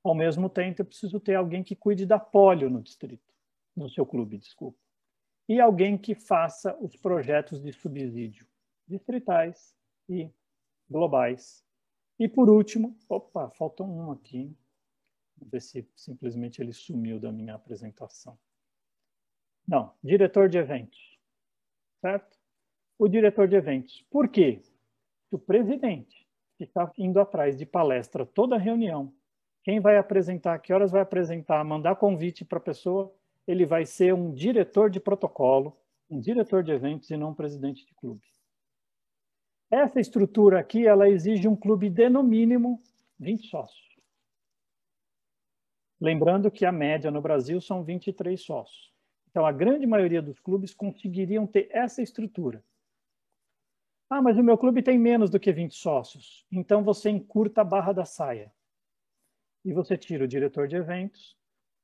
[0.03, 3.33] Ao mesmo tempo, eu preciso ter alguém que cuide da polio no distrito,
[3.75, 4.77] no seu clube, desculpa.
[5.47, 8.45] E alguém que faça os projetos de subsídio
[8.87, 9.75] distritais
[10.09, 10.29] e
[10.89, 11.65] globais.
[12.19, 14.55] E por último, opa, faltou um aqui.
[15.37, 18.37] Vamos ver se simplesmente ele sumiu da minha apresentação.
[19.67, 21.17] Não, diretor de eventos.
[22.01, 22.37] Certo?
[22.97, 24.05] O diretor de eventos.
[24.09, 24.61] Por quê?
[25.31, 29.13] O presidente ficar indo atrás de palestra toda reunião,
[29.63, 33.13] quem vai apresentar, que horas vai apresentar, mandar convite para a pessoa,
[33.47, 35.77] ele vai ser um diretor de protocolo,
[36.09, 38.21] um diretor de eventos e não um presidente de clube.
[39.71, 42.81] Essa estrutura aqui, ela exige um clube de, no mínimo,
[43.17, 43.97] 20 sócios.
[45.99, 48.93] Lembrando que a média no Brasil são 23 sócios.
[49.31, 52.63] Então, a grande maioria dos clubes conseguiriam ter essa estrutura.
[54.09, 56.45] Ah, mas o meu clube tem menos do que 20 sócios.
[56.51, 58.51] Então, você encurta a barra da saia
[59.63, 61.37] e você tira o diretor de eventos,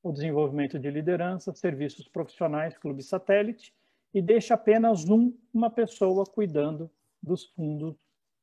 [0.04, 3.74] o desenvolvimento de liderança, serviços profissionais, clube satélite,
[4.14, 6.90] e deixa apenas um, uma pessoa cuidando
[7.22, 7.96] dos fundos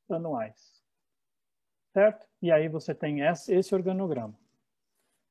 [0.08, 0.82] anuais.
[1.92, 2.26] Certo?
[2.40, 4.38] E aí você tem esse organograma.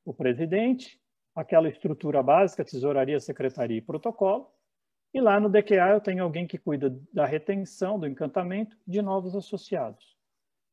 [0.04, 1.00] O presidente,
[1.36, 4.52] aquela estrutura básica, tesouraria, secretaria e protocolo,
[5.14, 9.36] e lá no DQA eu tenho alguém que cuida da retenção, do encantamento de novos
[9.36, 10.18] associados.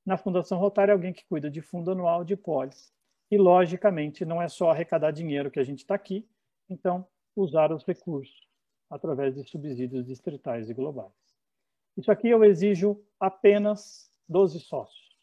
[0.05, 2.93] Na Fundação Rotária, alguém que cuida de fundo anual de polis
[3.33, 6.29] e, logicamente, não é só arrecadar dinheiro que a gente está aqui,
[6.69, 8.47] então, usar os recursos
[8.91, 11.15] através de subsídios distritais e globais.
[11.97, 15.19] Isso aqui eu exijo apenas 12 sócios,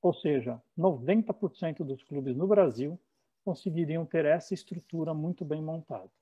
[0.00, 2.96] ou seja, 90% dos clubes no Brasil
[3.44, 6.12] conseguiriam ter essa estrutura muito bem montada.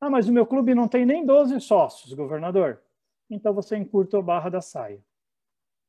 [0.00, 2.82] Ah, mas o meu clube não tem nem 12 sócios, governador.
[3.30, 5.00] Então você encurta a barra da saia.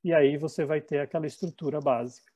[0.03, 2.31] E aí você vai ter aquela estrutura básica,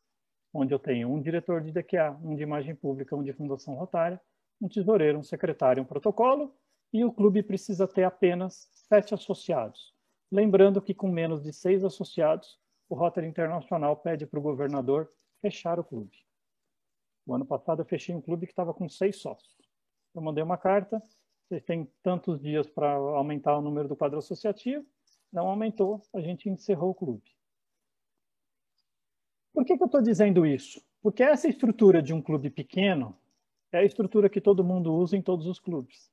[0.54, 4.20] onde eu tenho um diretor de DQA, um de imagem pública, um de fundação rotária,
[4.62, 6.54] um tesoureiro, um secretário, um protocolo,
[6.94, 9.94] e o clube precisa ter apenas sete associados.
[10.32, 12.60] Lembrando que com menos de seis associados,
[12.90, 15.12] o Rotary Internacional pede para o governador
[15.42, 16.18] fechar o clube.
[17.26, 19.56] O ano passado eu fechei um clube que estava com seis sócios.
[20.14, 21.02] Eu mandei uma carta,
[21.48, 24.86] vocês têm tantos dias para aumentar o número do quadro associativo,
[25.32, 27.24] não aumentou, a gente encerrou o clube.
[29.54, 30.82] Por que, que eu estou dizendo isso?
[31.02, 33.18] Porque essa estrutura de um clube pequeno
[33.72, 36.12] é a estrutura que todo mundo usa em todos os clubes.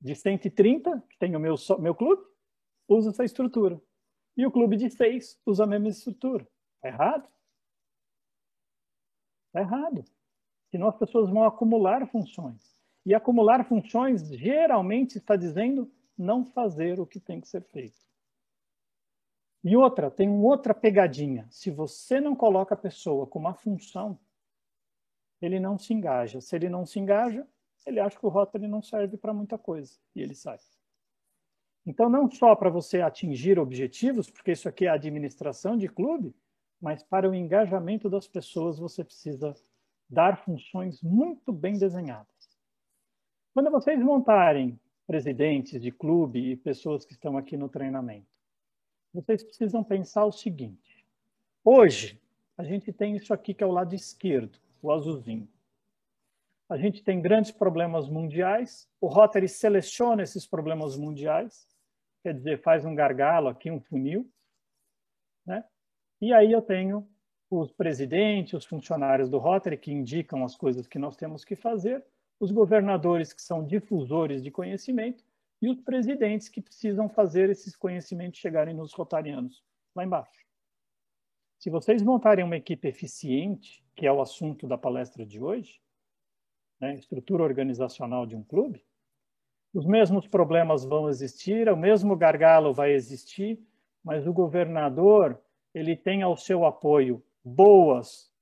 [0.00, 2.22] De 130, que tem o meu, meu clube,
[2.88, 3.80] usa essa estrutura.
[4.36, 6.46] E o clube de 6 usa a mesma estrutura.
[6.76, 7.28] Está errado?
[9.48, 10.04] Está errado.
[10.70, 12.78] Senão as pessoas vão acumular funções.
[13.04, 18.07] E acumular funções geralmente está dizendo não fazer o que tem que ser feito.
[19.68, 21.46] E outra, tem outra pegadinha.
[21.50, 24.18] Se você não coloca a pessoa com uma função,
[25.42, 26.40] ele não se engaja.
[26.40, 27.46] Se ele não se engaja,
[27.84, 30.56] ele acha que o Rotary não serve para muita coisa e ele sai.
[31.84, 36.34] Então, não só para você atingir objetivos, porque isso aqui é administração de clube,
[36.80, 39.54] mas para o engajamento das pessoas você precisa
[40.08, 42.58] dar funções muito bem desenhadas.
[43.52, 48.37] Quando vocês montarem presidentes de clube e pessoas que estão aqui no treinamento,
[49.18, 51.04] vocês precisam pensar o seguinte:
[51.64, 52.20] hoje,
[52.56, 55.48] a gente tem isso aqui que é o lado esquerdo, o azulzinho.
[56.68, 61.66] A gente tem grandes problemas mundiais, o Rotary seleciona esses problemas mundiais,
[62.22, 64.30] quer dizer, faz um gargalo aqui, um funil,
[65.44, 65.64] né?
[66.20, 67.08] E aí eu tenho
[67.50, 72.04] os presidentes, os funcionários do Rotary que indicam as coisas que nós temos que fazer,
[72.38, 75.24] os governadores que são difusores de conhecimento
[75.60, 80.46] e os presidentes que precisam fazer esses conhecimentos chegarem nos rotarianos, lá embaixo.
[81.58, 85.80] Se vocês montarem uma equipe eficiente, que é o assunto da palestra de hoje,
[86.80, 88.84] né, estrutura organizacional de um clube,
[89.74, 93.60] os mesmos problemas vão existir, o mesmo gargalo vai existir,
[94.02, 95.40] mas o governador
[95.74, 98.32] ele tem ao seu apoio boas,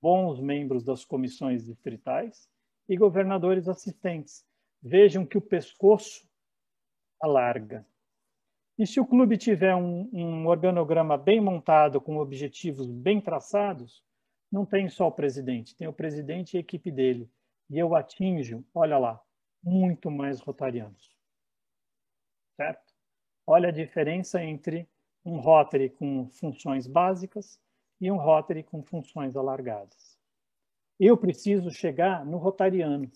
[0.00, 2.48] bons membros das comissões distritais
[2.88, 4.44] e governadores assistentes.
[4.82, 6.25] Vejam que o pescoço
[7.20, 7.86] alarga.
[8.78, 14.04] E se o clube tiver um, um, organograma bem montado, com objetivos bem traçados,
[14.52, 17.30] não tem só o presidente, tem o presidente e a equipe dele.
[17.70, 19.20] E eu atinjo, olha lá,
[19.62, 21.16] muito mais rotarianos.
[22.56, 22.94] Certo?
[23.46, 24.88] Olha a diferença entre
[25.24, 27.60] um Rotary com funções básicas
[28.00, 30.16] e um Rotary com funções alargadas.
[30.98, 33.10] Eu preciso chegar no rotariano.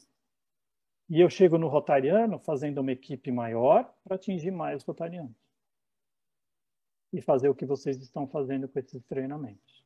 [1.10, 5.34] E eu chego no Rotariano fazendo uma equipe maior para atingir mais Rotarianos.
[7.12, 9.84] E fazer o que vocês estão fazendo com esses treinamentos.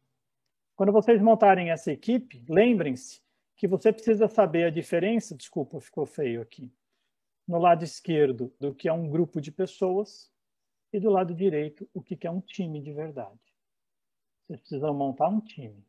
[0.77, 3.23] Quando vocês montarem essa equipe, lembrem-se
[3.57, 6.71] que você precisa saber a diferença, desculpa, ficou feio aqui,
[7.49, 10.31] no lado esquerdo do que é um grupo de pessoas
[10.93, 13.41] e do lado direito o que é um time de verdade.
[14.43, 15.83] Vocês precisam montar um time.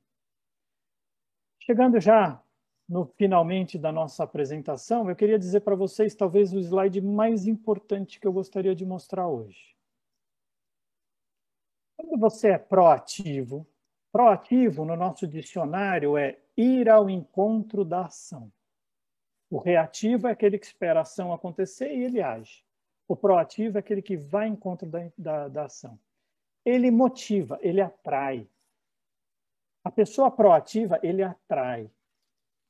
[1.60, 2.42] Chegando já
[2.88, 8.20] no finalmente da nossa apresentação, eu queria dizer para vocês talvez o slide mais importante
[8.20, 9.76] que eu gostaria de mostrar hoje.
[11.98, 13.66] Quando você é proativo,
[14.12, 18.52] proativo no nosso dicionário é ir ao encontro da ação.
[19.50, 22.64] O reativo é aquele que espera a ação acontecer e ele age.
[23.08, 26.00] O proativo é aquele que vai ao encontro da, da, da ação.
[26.64, 28.48] Ele motiva, ele atrai.
[29.84, 31.90] A pessoa proativa, ele atrai.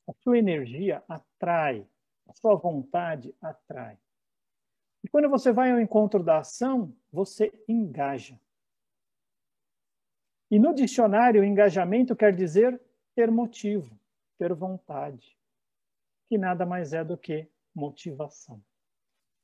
[0.08, 1.88] A sua energia atrai,
[2.28, 3.98] a sua vontade atrai.
[5.04, 8.40] E quando você vai ao encontro da ação, você engaja.
[10.50, 12.80] E no dicionário, engajamento quer dizer
[13.16, 13.98] ter motivo,
[14.38, 15.38] ter vontade,
[16.28, 18.62] que nada mais é do que motivação.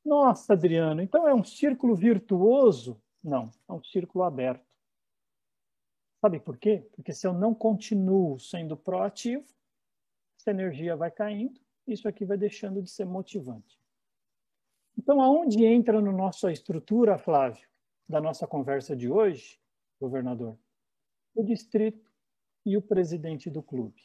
[0.03, 3.01] Nossa, Adriano, então é um círculo virtuoso?
[3.23, 4.65] Não, é um círculo aberto.
[6.19, 6.87] Sabe por quê?
[6.95, 9.45] Porque se eu não continuo sendo proativo,
[10.41, 13.79] essa energia vai caindo, isso aqui vai deixando de ser motivante.
[14.97, 17.67] Então, aonde entra no nossa estrutura, Flávio,
[18.09, 19.59] da nossa conversa de hoje,
[19.99, 20.57] governador?
[21.35, 22.11] O distrito
[22.65, 24.01] e o presidente do clube.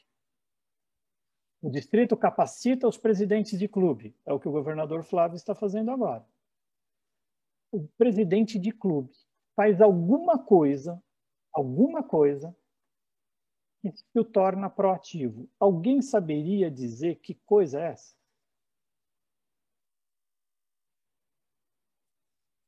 [1.62, 5.90] O distrito capacita os presidentes de clube, é o que o governador Flávio está fazendo
[5.90, 6.24] agora.
[7.72, 9.12] o presidente de clube
[9.54, 11.02] faz alguma coisa,
[11.52, 12.54] alguma coisa
[13.92, 15.48] que o torna proativo.
[15.58, 18.14] Alguém saberia dizer que coisa é essa?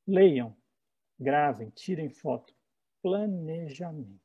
[0.07, 0.55] Leiam,
[1.19, 2.53] gravem, tirem foto.
[3.01, 4.19] Planejamento.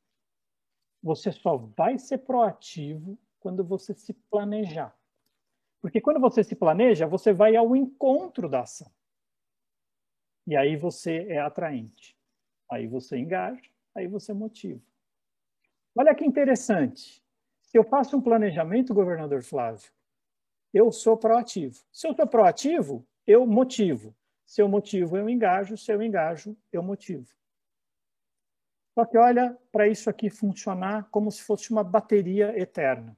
[1.01, 4.97] Você só vai ser proativo quando você se planejar.
[5.79, 8.91] Porque quando você se planeja, você vai ao encontro da ação.
[10.47, 12.17] E aí você é atraente.
[12.69, 14.81] Aí você engaja, aí você motiva.
[15.97, 17.23] Olha que interessante.
[17.61, 19.89] Se eu faço um planejamento, governador Flávio,
[20.73, 21.75] eu sou proativo.
[21.91, 24.13] Se eu sou proativo, eu motivo.
[24.45, 25.77] Se eu motivo, eu engajo.
[25.77, 27.33] Se eu engajo, eu motivo.
[28.93, 33.17] Só que olha para isso aqui funcionar como se fosse uma bateria eterna.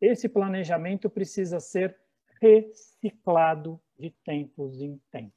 [0.00, 1.96] Esse planejamento precisa ser
[2.40, 5.32] reciclado de tempos em tempos.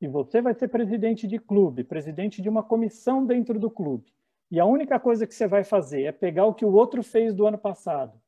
[0.00, 4.12] E você vai ser presidente de clube, presidente de uma comissão dentro do clube.
[4.52, 7.32] E a única coisa que você vai fazer é pegar o que o outro fez
[7.34, 8.20] do ano passado,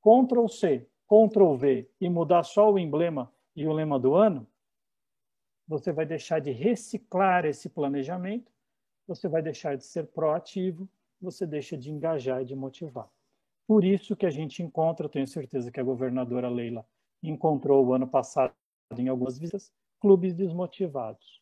[0.00, 4.46] Ctrl C, Ctrl V e mudar só o emblema e o lema do ano,
[5.66, 8.52] você vai deixar de reciclar esse planejamento,
[9.08, 10.88] você vai deixar de ser proativo,
[11.20, 13.10] você deixa de engajar e de motivar.
[13.66, 16.86] Por isso que a gente encontra, tenho certeza que a governadora Leila
[17.20, 18.54] encontrou o ano passado
[18.96, 21.41] em algumas visitas, clubes desmotivados.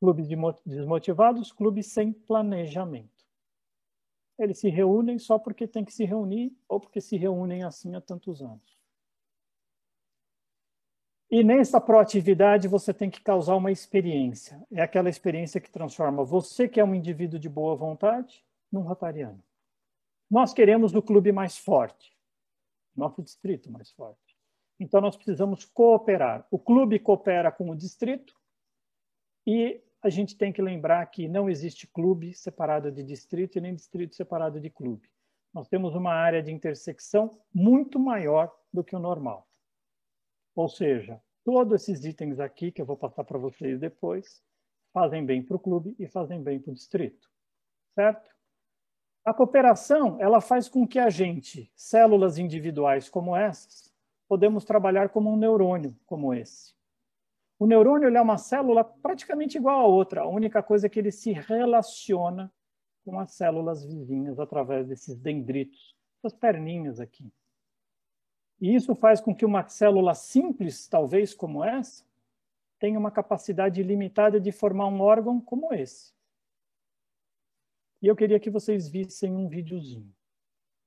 [0.00, 0.28] Clubes
[0.64, 3.26] desmotivados, clubes sem planejamento.
[4.38, 8.00] Eles se reúnem só porque tem que se reunir ou porque se reúnem assim há
[8.00, 8.78] tantos anos.
[11.30, 14.64] E nessa proatividade você tem que causar uma experiência.
[14.72, 18.42] É aquela experiência que transforma você, que é um indivíduo de boa vontade,
[18.72, 19.42] num rotariano.
[20.30, 22.16] Nós queremos o clube mais forte,
[22.96, 24.38] nosso distrito mais forte.
[24.80, 26.46] Então, nós precisamos cooperar.
[26.50, 28.34] O clube coopera com o distrito
[29.46, 33.74] e a gente tem que lembrar que não existe clube separado de distrito e nem
[33.74, 35.08] distrito separado de clube.
[35.52, 39.48] Nós temos uma área de intersecção muito maior do que o normal.
[40.54, 44.42] Ou seja, todos esses itens aqui, que eu vou passar para vocês depois,
[44.92, 47.28] fazem bem para o clube e fazem bem para o distrito.
[47.94, 48.30] Certo?
[49.24, 53.92] A cooperação, ela faz com que a gente, células individuais como essas,
[54.28, 56.77] podemos trabalhar como um neurônio como esse.
[57.58, 61.10] O neurônio é uma célula praticamente igual a outra, a única coisa é que ele
[61.10, 62.52] se relaciona
[63.04, 67.32] com as células vizinhas através desses dendritos, essas perninhas aqui.
[68.60, 72.04] E isso faz com que uma célula simples, talvez como essa,
[72.78, 76.12] tenha uma capacidade limitada de formar um órgão como esse.
[78.00, 80.14] E eu queria que vocês vissem um videozinho.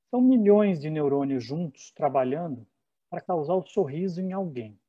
[0.10, 2.66] São milhões de neurônios juntos trabalhando
[3.10, 4.80] para causar o sorriso em alguém.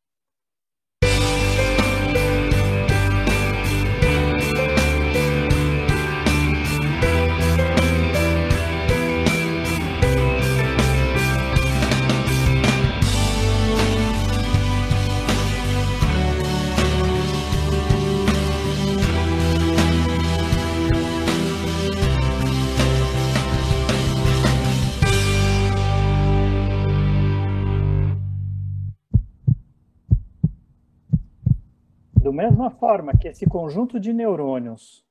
[32.33, 35.05] Do mesma forma que esse conjunto de neurônios,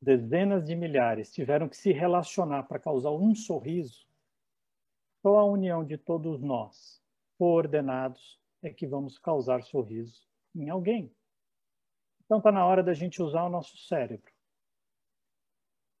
[0.00, 4.06] dezenas de milhares, tiveram que se relacionar para causar um sorriso,
[5.20, 7.02] só a união de todos nós,
[7.36, 10.22] coordenados, é que vamos causar sorriso
[10.54, 11.12] em alguém.
[12.24, 14.32] Então está na hora da gente usar o nosso cérebro.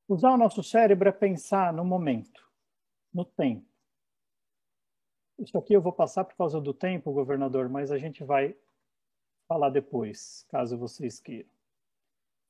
[0.06, 2.48] Usar o nosso cérebro é pensar no momento,
[3.12, 3.66] no tempo.
[5.40, 8.56] Isso aqui eu vou passar por causa do tempo, governador, mas a gente vai
[9.48, 11.48] falar depois, caso vocês queiram.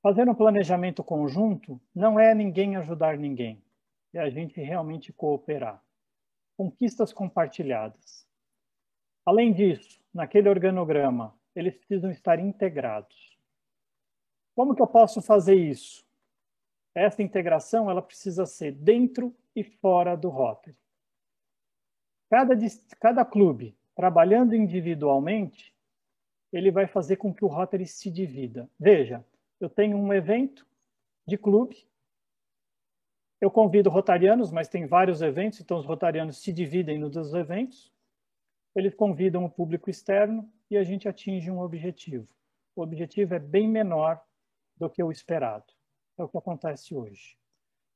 [0.02, 3.62] Fazer um planejamento conjunto não é ninguém ajudar ninguém,
[4.12, 5.82] é a gente realmente cooperar.
[6.56, 8.26] Conquistas compartilhadas.
[9.24, 13.38] Além disso, naquele organograma, eles precisam estar integrados.
[14.56, 16.04] Como que eu posso fazer isso?
[16.94, 20.76] Essa integração ela precisa ser dentro e fora do Rotary.
[22.28, 22.54] Cada,
[22.98, 25.72] cada clube, trabalhando individualmente,
[26.52, 28.68] ele vai fazer com que o Rotary se divida.
[28.78, 29.24] Veja,
[29.60, 30.66] eu tenho um evento
[31.26, 31.86] de clube,
[33.40, 37.92] eu convido rotarianos, mas tem vários eventos, então os rotarianos se dividem nos eventos,
[38.74, 42.28] eles convidam o público externo e a gente atinge um objetivo.
[42.74, 44.20] O objetivo é bem menor
[44.76, 45.72] do que o esperado.
[46.16, 47.36] É o que acontece hoje.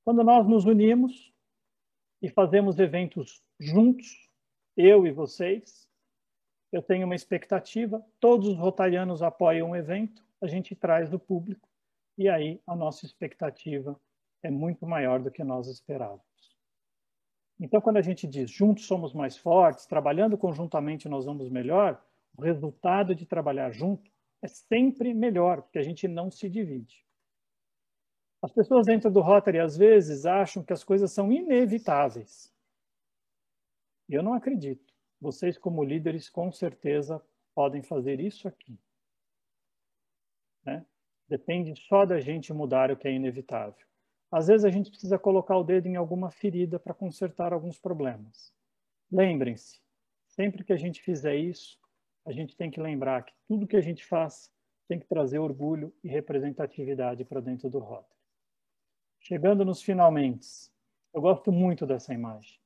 [0.05, 1.32] Quando nós nos unimos
[2.20, 4.28] e fazemos eventos juntos,
[4.76, 5.88] eu e vocês,
[6.73, 11.68] eu tenho uma expectativa, todos os rotarianos apoiam o evento, a gente traz o público
[12.16, 14.01] e aí a nossa expectativa
[14.43, 16.23] é muito maior do que nós esperávamos.
[17.61, 22.03] Então, quando a gente diz juntos somos mais fortes, trabalhando conjuntamente nós vamos melhor,
[22.37, 24.11] o resultado de trabalhar junto
[24.41, 27.05] é sempre melhor, porque a gente não se divide.
[28.43, 32.53] As pessoas dentro do Rotary, às vezes, acham que as coisas são inevitáveis.
[34.09, 34.91] Eu não acredito.
[35.23, 37.23] Vocês, como líderes, com certeza
[37.55, 38.77] podem fazer isso aqui.
[40.64, 40.85] Né?
[41.29, 43.87] Depende só da gente mudar o que é inevitável.
[44.33, 48.53] Às vezes a gente precisa colocar o dedo em alguma ferida para consertar alguns problemas.
[49.12, 49.81] Lembrem-se,
[50.27, 51.79] sempre que a gente fizer isso,
[52.27, 54.51] a gente tem que lembrar que tudo que a gente faz
[54.89, 58.18] tem que trazer orgulho e representatividade para dentro do Rotary.
[59.20, 60.49] Chegando nos finalmente,
[61.14, 62.59] eu gosto muito dessa imagem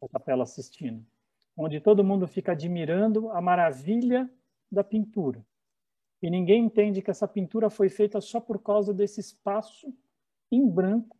[0.00, 1.06] da Capela Sistina,
[1.56, 4.30] onde todo mundo fica admirando a maravilha
[4.70, 5.44] da pintura.
[6.22, 9.92] E ninguém entende que essa pintura foi feita só por causa desse espaço
[10.50, 11.18] em branco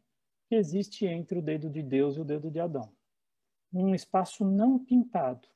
[0.49, 2.93] que existe entre o dedo de Deus e o dedo de Adão.
[3.73, 5.49] Um espaço não pintado.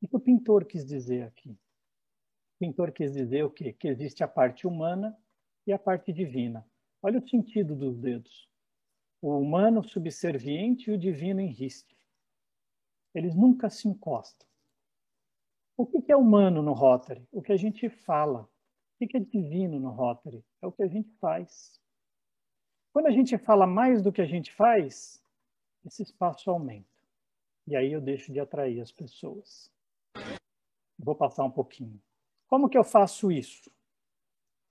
[0.00, 1.50] O que o pintor quis dizer aqui?
[1.50, 3.72] O pintor quis dizer o quê?
[3.72, 5.18] Que existe a parte humana
[5.66, 6.64] e a parte divina.
[7.02, 8.48] Olha o sentido dos dedos.
[9.20, 11.97] O humano subserviente e o divino em risco.
[13.14, 14.46] Eles nunca se encostam.
[15.76, 17.26] O que é humano no Rotary?
[17.30, 18.42] O que a gente fala.
[19.00, 20.44] O que é divino no Rotary?
[20.60, 21.80] É o que a gente faz.
[22.92, 25.22] Quando a gente fala mais do que a gente faz,
[25.86, 26.88] esse espaço aumenta.
[27.66, 29.70] E aí eu deixo de atrair as pessoas.
[30.98, 32.02] Vou passar um pouquinho.
[32.48, 33.70] Como que eu faço isso?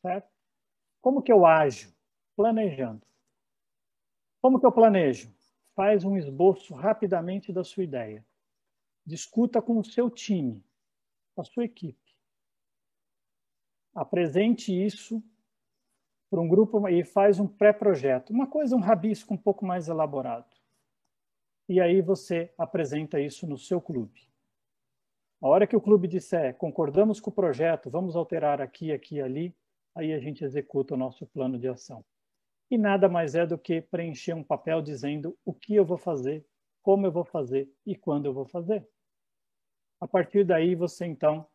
[0.02, 0.30] Certo?
[1.00, 1.96] Como que eu ajo?
[2.36, 3.06] Planejando.
[4.42, 5.34] Como que eu planejo?
[5.78, 8.26] Faz um esboço rapidamente da sua ideia.
[9.06, 10.66] Discuta com o seu time,
[11.36, 12.18] com a sua equipe.
[13.94, 15.24] Apresente isso
[16.32, 20.52] para um grupo e faz um pré-projeto, uma coisa, um rabisco um pouco mais elaborado.
[21.70, 24.28] E aí você apresenta isso no seu clube.
[25.40, 29.22] A hora que o clube disser, concordamos com o projeto, vamos alterar aqui, aqui e
[29.22, 29.56] ali,
[29.94, 32.04] aí a gente executa o nosso plano de ação.
[32.70, 36.46] E nada mais é do que preencher um papel dizendo o que eu vou fazer,
[36.82, 38.88] como eu vou fazer e quando eu vou fazer.
[40.00, 41.48] A partir daí você então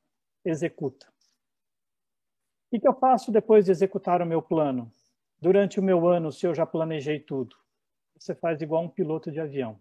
[0.44, 1.06] executa.
[2.72, 4.90] O que eu faço depois de executar o meu plano?
[5.38, 7.54] Durante o meu ano, se eu já planejei tudo,
[8.18, 9.78] você faz igual um piloto de avião.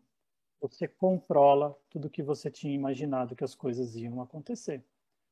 [0.60, 4.84] Você controla tudo que você tinha imaginado que as coisas iam acontecer.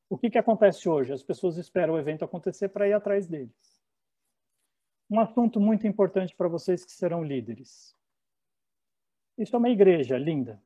[0.08, 1.12] O que, que acontece hoje?
[1.12, 3.69] As pessoas esperam o evento acontecer para ir atrás deles.
[5.10, 7.96] Um assunto muito importante para vocês que serão líderes.
[9.36, 10.62] Isso é uma igreja linda.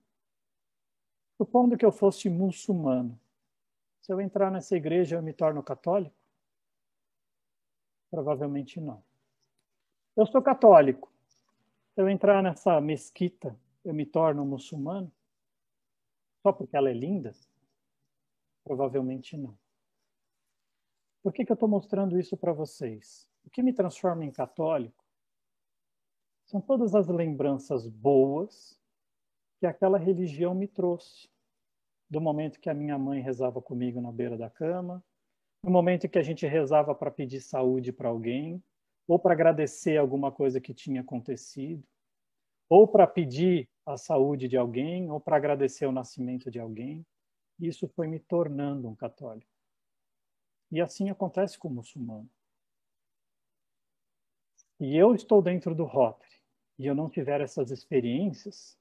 [1.38, 3.18] Supondo que eu fosse muçulmano.
[4.02, 6.14] Se eu entrar nessa igreja, eu me torno católico?
[8.10, 9.02] Provavelmente não.
[10.14, 11.10] Eu sou católico.
[11.94, 15.10] Se eu entrar nessa mesquita, eu me torno muçulmano?
[16.42, 17.32] Só porque ela é linda?
[18.62, 19.56] Provavelmente não.
[21.22, 23.26] Por que, que eu estou mostrando isso para vocês?
[23.44, 25.04] O que me transforma em católico
[26.44, 28.78] são todas as lembranças boas
[29.58, 31.28] que aquela religião me trouxe.
[32.08, 35.02] Do momento que a minha mãe rezava comigo na beira da cama,
[35.62, 38.62] no momento que a gente rezava para pedir saúde para alguém,
[39.08, 41.82] ou para agradecer alguma coisa que tinha acontecido,
[42.68, 47.04] ou para pedir a saúde de alguém, ou para agradecer o nascimento de alguém.
[47.58, 49.50] Isso foi me tornando um católico.
[50.70, 52.28] E assim acontece com o muçulmano.
[54.84, 56.38] E eu estou dentro do Rotary
[56.78, 58.78] e eu não tiver essas experiências,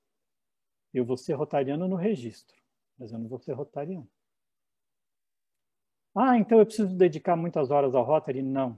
[0.94, 2.62] eu vou ser rotariano no registro,
[2.98, 4.10] mas eu não vou ser rotariano.
[6.14, 8.42] Ah, então eu preciso dedicar muitas horas ao Rotary?
[8.42, 8.78] Não.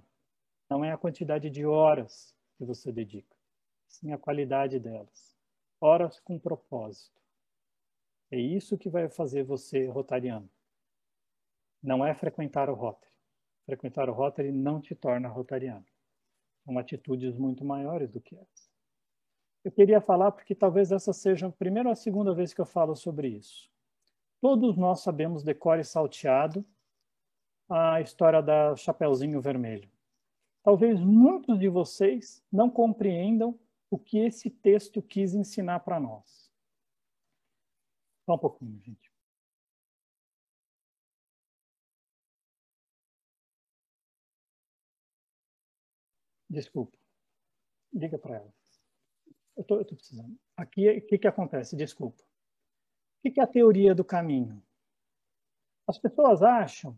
[0.70, 3.36] Não é a quantidade de horas que você dedica,
[3.88, 5.36] sim a qualidade delas.
[5.82, 7.20] Horas com propósito.
[8.30, 10.48] É isso que vai fazer você rotariano.
[11.82, 13.12] Não é frequentar o Rotary.
[13.66, 15.86] Frequentar o Rotary não te torna rotariano.
[16.66, 18.70] São atitudes muito maiores do que essa.
[19.64, 22.66] Eu queria falar porque talvez essa seja a primeira ou a segunda vez que eu
[22.66, 23.70] falo sobre isso.
[24.42, 26.66] Todos nós sabemos decore salteado
[27.70, 29.90] a história da Chapeuzinho Vermelho.
[30.64, 33.58] Talvez muitos de vocês não compreendam
[33.90, 36.52] o que esse texto quis ensinar para nós.
[38.26, 39.15] Só um pouquinho, gente.
[46.50, 46.98] Desculpa.
[47.94, 48.54] Liga para ela.
[49.56, 50.38] Eu tô precisando.
[50.58, 51.76] Aqui, o que, que acontece?
[51.76, 52.22] Desculpa.
[52.22, 54.62] O que, que é a teoria do caminho?
[55.88, 56.98] As pessoas acham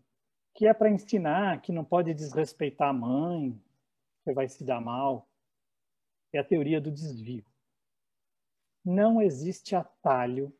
[0.55, 3.61] que é para ensinar que não pode desrespeitar a mãe,
[4.19, 5.29] você vai se dar mal.
[6.33, 7.45] É a teoria do desvio.
[8.83, 10.51] Não existe atalho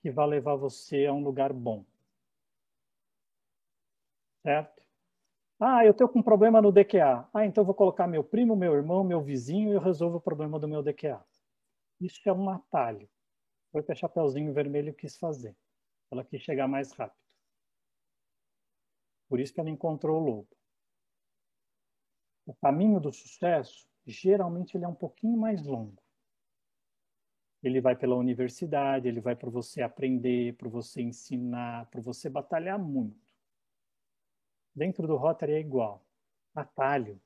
[0.00, 1.84] que vá levar você a um lugar bom.
[4.42, 4.73] Certo?
[5.60, 7.28] Ah, eu estou com um problema no DQA.
[7.32, 10.58] Ah, então vou colocar meu primo, meu irmão, meu vizinho e eu resolvo o problema
[10.58, 11.24] do meu DQA.
[12.00, 13.08] Isso é um atalho.
[13.72, 15.56] Foi o que a Chapeuzinho Vermelho quis fazer.
[16.10, 17.18] Ela quis chegar mais rápido.
[19.28, 20.48] Por isso que ela encontrou o lobo.
[22.46, 26.02] O caminho do sucesso, geralmente, ele é um pouquinho mais longo.
[27.62, 32.78] Ele vai pela universidade, ele vai para você aprender, para você ensinar, para você batalhar
[32.78, 33.23] muito.
[34.74, 36.04] Dentro do Rotary é igual.
[36.54, 37.20] Atalho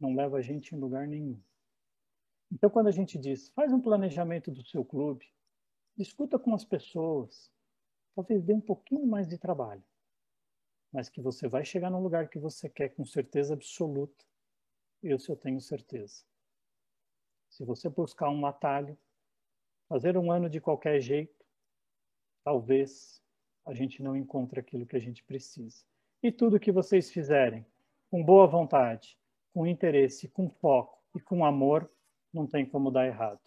[0.00, 1.40] não leva a gente em lugar nenhum.
[2.50, 5.26] Então, quando a gente diz, faz um planejamento do seu clube,
[5.96, 7.52] discuta com as pessoas,
[8.14, 9.84] talvez dê um pouquinho mais de trabalho
[10.92, 14.24] mas que você vai chegar no lugar que você quer com certeza absoluta.
[15.02, 16.24] Isso eu tenho certeza.
[17.48, 18.98] Se você buscar um atalho,
[19.88, 21.44] fazer um ano de qualquer jeito,
[22.42, 23.22] talvez
[23.64, 25.84] a gente não encontre aquilo que a gente precisa.
[26.22, 27.64] E tudo que vocês fizerem
[28.10, 29.16] com boa vontade,
[29.52, 31.90] com interesse, com foco e com amor,
[32.32, 33.40] não tem como dar errado.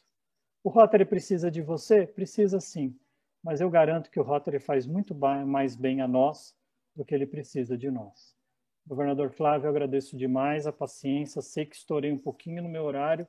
[0.64, 2.06] O Rotary precisa de você?
[2.06, 2.98] Precisa sim,
[3.44, 6.56] mas eu garanto que o Rotary faz muito mais bem a nós
[6.96, 8.36] do que ele precisa de nós.
[8.86, 11.42] Governador Flávio, eu agradeço demais a paciência.
[11.42, 13.28] Sei que estourei um pouquinho no meu horário,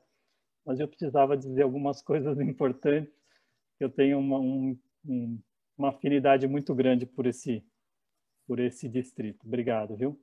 [0.65, 3.13] mas eu precisava dizer algumas coisas importantes.
[3.79, 5.39] Eu tenho uma, um, um,
[5.77, 7.63] uma afinidade muito grande por esse,
[8.45, 9.45] por esse distrito.
[9.45, 10.19] Obrigado, viu?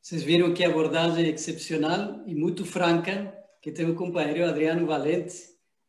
[0.00, 5.36] Vocês viram que abordagem excepcional e muito franca que tem o companheiro Adriano Valente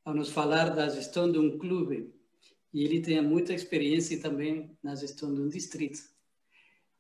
[0.04, 2.14] a nos falar da gestão de um clube
[2.74, 6.00] e ele tem muita experiência também na gestão de um distrito.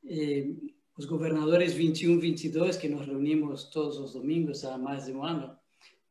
[0.04, 5.24] E os governadores 21, 22, que nos reunimos todos os domingos há mais de um
[5.24, 5.58] ano,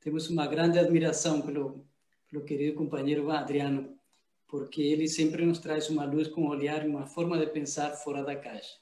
[0.01, 1.88] temos uma grande admiração pelo,
[2.31, 3.99] pelo querido companheiro Adriano,
[4.47, 7.93] porque ele sempre nos traz uma luz com um olhar e uma forma de pensar
[7.93, 8.77] fora da caixa.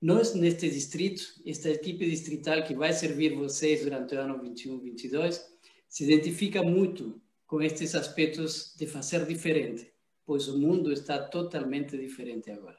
[0.00, 5.48] Nós, neste distrito, esta equipe distrital que vai servir vocês durante o ano 21, 22,
[5.88, 9.92] se identifica muito com estes aspectos de fazer diferente,
[10.24, 12.78] pois o mundo está totalmente diferente agora.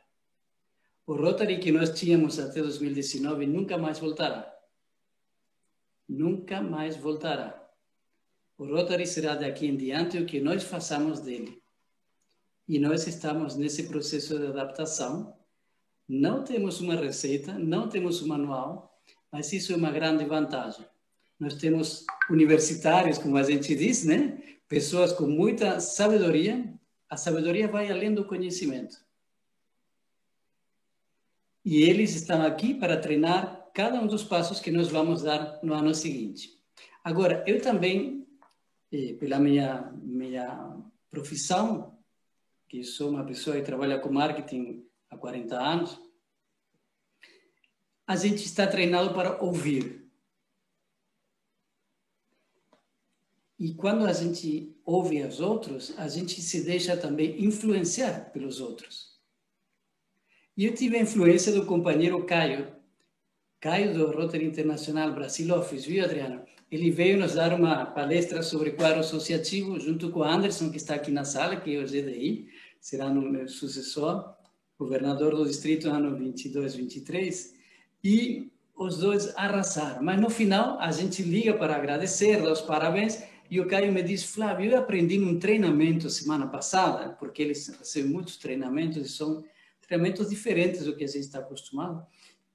[1.06, 4.54] O Rotary que nós tínhamos até 2019 nunca mais voltará.
[6.08, 7.63] Nunca mais voltará.
[8.64, 11.62] O Rotary será daqui em diante o que nós façamos dele.
[12.66, 15.36] E nós estamos nesse processo de adaptação.
[16.08, 18.98] Não temos uma receita, não temos um manual,
[19.30, 20.86] mas isso é uma grande vantagem.
[21.38, 24.42] Nós temos universitários, como a gente diz, né?
[24.70, 26.74] pessoas com muita sabedoria,
[27.10, 28.96] a sabedoria vai além do conhecimento.
[31.66, 35.74] E eles estão aqui para treinar cada um dos passos que nós vamos dar no
[35.74, 36.58] ano seguinte.
[37.04, 38.24] Agora, eu também,
[38.94, 40.78] eh, pela minha, minha
[41.10, 41.98] profissão,
[42.70, 46.00] que sou uma pessoa que trabalha com marketing há 40 anos,
[48.06, 50.08] a gente está treinado para ouvir.
[53.58, 59.20] E quando a gente ouve os outros, a gente se deixa também influenciar pelos outros.
[60.56, 62.76] E eu tive a influência do companheiro Caio,
[63.60, 66.46] Caio do Rotary Internacional Brasil Office, viu, Adriano?
[66.74, 71.12] Ele veio nos dar uma palestra sobre quadro associativo junto com Anderson, que está aqui
[71.12, 72.48] na sala, que é o GDI,
[72.82, 74.34] será no meu sucessor,
[74.76, 77.54] governador do distrito ano 22, 23,
[78.04, 80.02] e os dois arrasaram.
[80.02, 83.22] Mas no final, a gente liga para agradecer, dar os parabéns,
[83.52, 88.06] e o Caio me diz, Flávio, eu aprendi num treinamento semana passada, porque eles fazem
[88.06, 89.44] muitos treinamentos e são
[89.80, 92.04] treinamentos diferentes do que a gente está acostumado,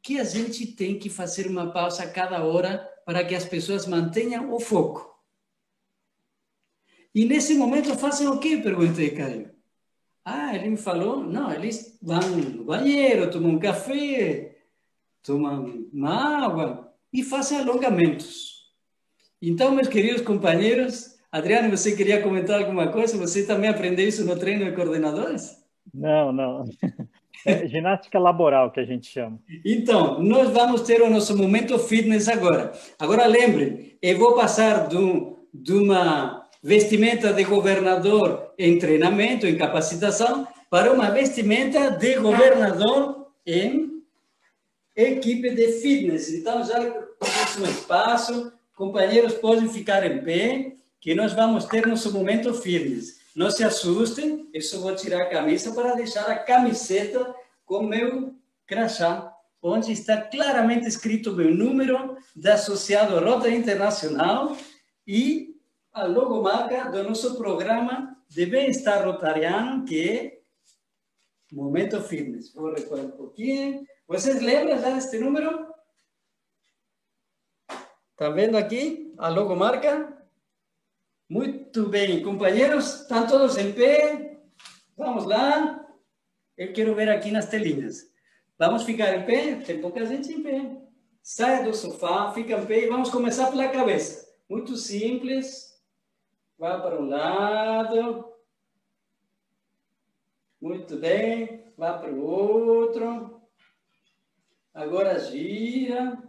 [0.02, 3.86] que a gente tem que fazer uma pausa a cada hora para que as pessoas
[3.86, 5.18] mantenham o foco.
[7.14, 8.58] E nesse momento fazem o quê?
[8.58, 9.50] Perguntei, Caio.
[10.22, 14.58] Ah, ele me falou, não, eles vão no banheiro, tomam um café,
[15.22, 18.74] tomam uma água e fazem alongamentos.
[19.40, 23.16] Então, meus queridos companheiros, Adriano, você queria comentar alguma coisa?
[23.16, 25.56] Você também aprendeu isso no treino de coordenadores?
[25.94, 26.64] Não, não.
[27.50, 29.38] É ginástica laboral que a gente chama.
[29.64, 32.72] Então, nós vamos ter o nosso momento fitness agora.
[32.98, 34.96] Agora lembrem, eu vou passar de,
[35.52, 44.02] de uma vestimenta de governador em treinamento, em capacitação, para uma vestimenta de governador em
[44.94, 46.32] equipe de fitness.
[46.32, 52.54] Então, já um espaço Companheiros, podem ficar em pé, que nós vamos ter nosso momento
[52.54, 53.17] firmes.
[53.38, 57.32] Não se assustem, eu só vou tirar a camisa para deixar a camiseta
[57.64, 58.34] com meu
[58.66, 59.32] crachá,
[59.62, 64.56] onde está claramente escrito meu número de associado Rota Internacional
[65.06, 65.54] e
[65.92, 70.38] a logomarca do nosso programa de bem-estar rotariano, que é
[71.52, 72.52] Momento Fitness.
[72.52, 73.86] Vou recuar um pouquinho.
[74.08, 75.64] Vocês lembram já deste número?
[78.10, 80.17] Está vendo aqui a logomarca?
[81.28, 84.40] Muito bem, companheiros, estão todos em pé?
[84.96, 85.86] Vamos lá.
[86.56, 88.10] Eu quero ver aqui nas telinhas.
[88.58, 89.56] Vamos ficar em pé?
[89.56, 90.80] Tem pouca gente em pé.
[91.22, 94.26] Saia do sofá, fica em pé e vamos começar pela cabeça.
[94.48, 95.78] Muito simples.
[96.58, 98.32] Vá para um lado.
[100.58, 101.62] Muito bem.
[101.76, 103.42] Vá para o outro.
[104.72, 106.22] Agora gira.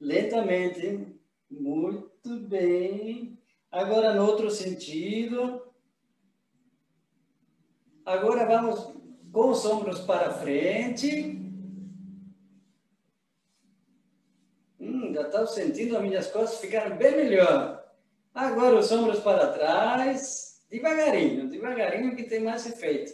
[0.00, 1.20] Lentamente.
[1.50, 3.39] Muito bem.
[3.70, 5.62] Agora no outro sentido.
[8.04, 8.92] Agora vamos
[9.32, 11.38] com os ombros para frente.
[14.80, 17.84] Hum, já estou sentindo as minhas costas ficar bem melhor.
[18.34, 20.64] Agora os ombros para trás.
[20.68, 23.12] Devagarinho, devagarinho que tem mais efeito.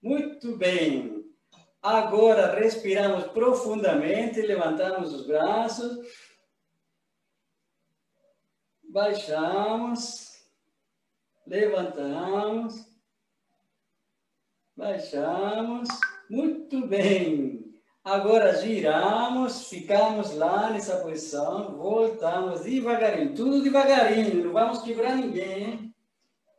[0.00, 1.24] Muito bem.
[1.82, 5.98] Agora respiramos profundamente, levantamos os braços
[8.94, 10.46] baixamos,
[11.44, 12.86] levantamos,
[14.76, 15.88] baixamos,
[16.30, 17.74] muito bem.
[18.04, 25.92] Agora giramos, ficamos lá nessa posição, voltamos devagarinho, tudo devagarinho, não vamos quebrar ninguém.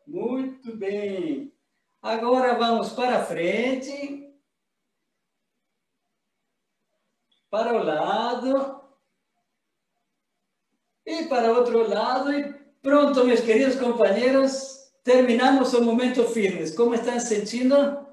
[0.05, 1.53] Muito bem.
[2.01, 4.29] Agora vamos para frente,
[7.49, 8.84] para o lado,
[11.05, 16.75] e para outro lado, e pronto, meus queridos companheiros, terminamos o momento firmes.
[16.75, 18.05] Como estão se sentindo?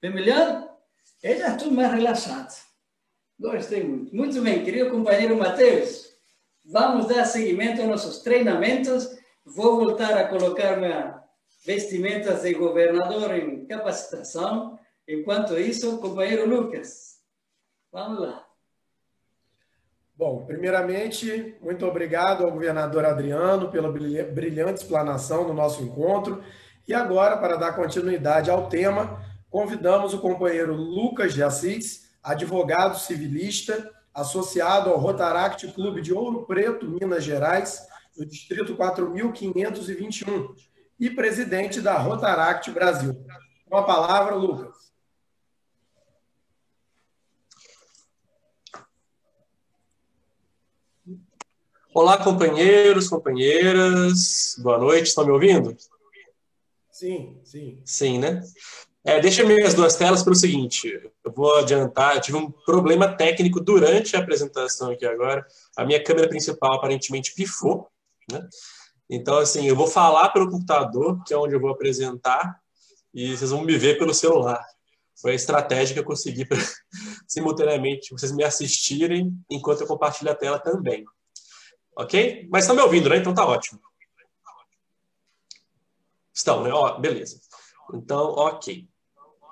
[0.00, 0.68] Bem melhor?
[1.22, 2.52] Eu já estou mais relaxado.
[3.38, 4.14] Gostei muito.
[4.14, 6.12] Muito bem, querido companheiro Matheus.
[6.64, 9.08] Vamos dar seguimento aos nossos treinamentos.
[9.44, 11.22] Vou voltar a colocar minha
[11.64, 14.78] vestimentas de governador em capacitação.
[15.08, 17.18] Enquanto isso, companheiro Lucas,
[17.92, 18.51] vamos lá.
[20.14, 26.42] Bom, primeiramente, muito obrigado ao governador Adriano pela brilhante explanação do nosso encontro.
[26.86, 33.90] E agora, para dar continuidade ao tema, convidamos o companheiro Lucas de Assis, advogado civilista,
[34.12, 37.80] associado ao Rotaract Clube de Ouro Preto, Minas Gerais,
[38.16, 40.54] no Distrito 4521,
[41.00, 43.24] e presidente da Rotaract Brasil.
[43.68, 44.91] Com a palavra, Lucas.
[51.94, 54.56] Olá, companheiros, companheiras.
[54.60, 55.76] Boa noite, estão me ouvindo?
[56.90, 57.82] Sim, sim.
[57.84, 58.42] Sim, né?
[59.04, 60.88] É, deixa minhas duas telas para o seguinte:
[61.22, 62.16] eu vou adiantar.
[62.16, 65.46] Eu tive um problema técnico durante a apresentação aqui agora.
[65.76, 67.86] A minha câmera principal aparentemente pifou,
[68.30, 68.40] né?
[69.10, 72.58] Então, assim, eu vou falar pelo computador, que é onde eu vou apresentar,
[73.12, 74.64] e vocês vão me ver pelo celular.
[75.20, 76.56] Foi a estratégia que eu consegui para
[77.28, 81.04] simultaneamente vocês me assistirem enquanto eu compartilho a tela também.
[81.96, 82.48] Ok?
[82.50, 83.18] Mas estão me ouvindo, né?
[83.18, 83.80] Então tá ótimo.
[86.32, 86.70] Estão, né?
[86.72, 87.40] Ó, beleza.
[87.92, 88.88] Então, ok.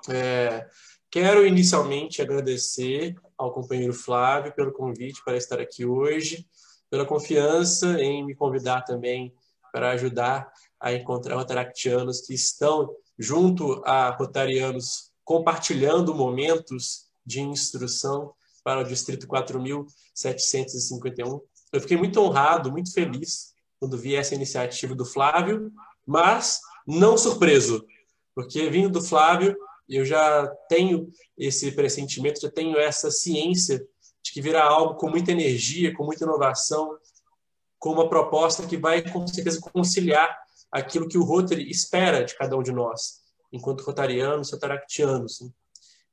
[0.09, 0.67] É,
[1.09, 6.47] quero inicialmente agradecer ao companheiro Flávio pelo convite para estar aqui hoje,
[6.89, 9.33] pela confiança em me convidar também
[9.71, 18.33] para ajudar a encontrar rotaractianos que estão junto a rotarianos compartilhando momentos de instrução
[18.63, 21.41] para o Distrito 4.751
[21.71, 25.71] eu fiquei muito honrado, muito feliz quando vi essa iniciativa do Flávio,
[26.05, 27.85] mas não surpreso,
[28.35, 29.55] porque vindo do Flávio,
[29.89, 33.85] eu já tenho esse pressentimento, já tenho essa ciência
[34.23, 36.97] de que virá algo com muita energia, com muita inovação,
[37.79, 40.37] com uma proposta que vai com certeza conciliar
[40.71, 45.39] aquilo que o Rotary espera de cada um de nós, enquanto rotarianos, rotaractianos,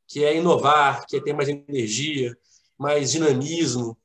[0.07, 2.37] que é inovar, que é ter mais energia,
[2.79, 3.97] mais dinamismo,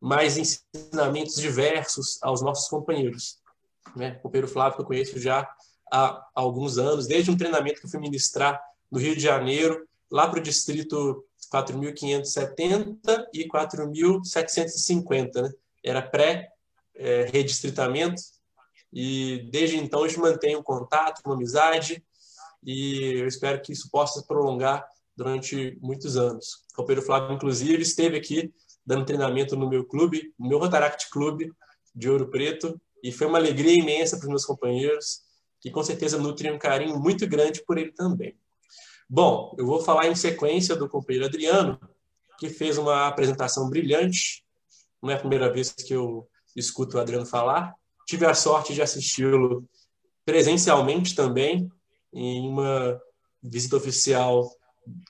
[0.00, 3.38] mais ensinamentos diversos aos nossos companheiros.
[3.96, 4.16] Né?
[4.18, 5.50] O companheiro Flávio, que eu conheço já
[5.90, 10.26] há alguns anos, desde um treinamento que eu fui ministrar no Rio de Janeiro, lá
[10.28, 15.42] para o distrito 4.570 e 4.750.
[15.42, 15.52] Né?
[15.84, 18.20] Era pré-redistritamento,
[18.92, 22.04] e desde então a gente mantém um contato, uma amizade,
[22.64, 24.86] e eu espero que isso possa prolongar
[25.16, 26.64] durante muitos anos.
[26.72, 28.54] O companheiro Flávio, inclusive, esteve aqui
[28.88, 31.52] dando treinamento no meu clube, no meu Rotaract Clube
[31.94, 35.20] de Ouro Preto, e foi uma alegria imensa para os meus companheiros
[35.60, 38.34] que com certeza nutrem um carinho muito grande por ele também.
[39.06, 41.78] Bom, eu vou falar em sequência do companheiro Adriano,
[42.38, 44.42] que fez uma apresentação brilhante.
[45.02, 46.26] Não é a primeira vez que eu
[46.56, 47.74] escuto o Adriano falar.
[48.06, 49.68] Tive a sorte de assisti-lo
[50.24, 51.70] presencialmente também,
[52.10, 52.98] em uma
[53.42, 54.50] visita oficial,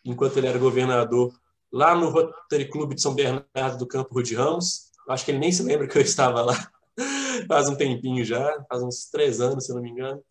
[0.05, 1.33] enquanto ele era governador,
[1.73, 4.91] lá no Rotary Clube de São Bernardo do Campo Rude Ramos.
[5.09, 6.71] Acho que ele nem se lembra que eu estava lá.
[7.47, 10.23] faz um tempinho já, faz uns três anos, se não me engano.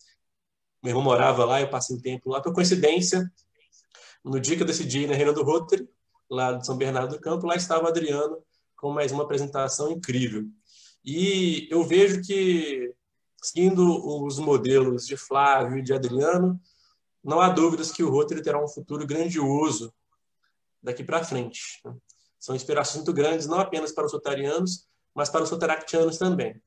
[0.84, 2.42] Meu irmão morava lá, eu passei um tempo lá.
[2.42, 3.32] Por coincidência,
[4.24, 5.88] no dia que eu decidi ir na Reina do Rotary,
[6.30, 8.38] lá de São Bernardo do Campo, lá estava o Adriano
[8.76, 10.46] com mais uma apresentação incrível.
[11.04, 12.94] E eu vejo que,
[13.42, 16.60] seguindo os modelos de Flávio e de Adriano,
[17.24, 19.94] não há dúvidas que o Rotary terá um futuro grandioso
[20.82, 21.82] daqui para frente.
[22.40, 26.62] São inspirações muito grandes, não apenas para os rotarianos, mas para os rotaractianos também.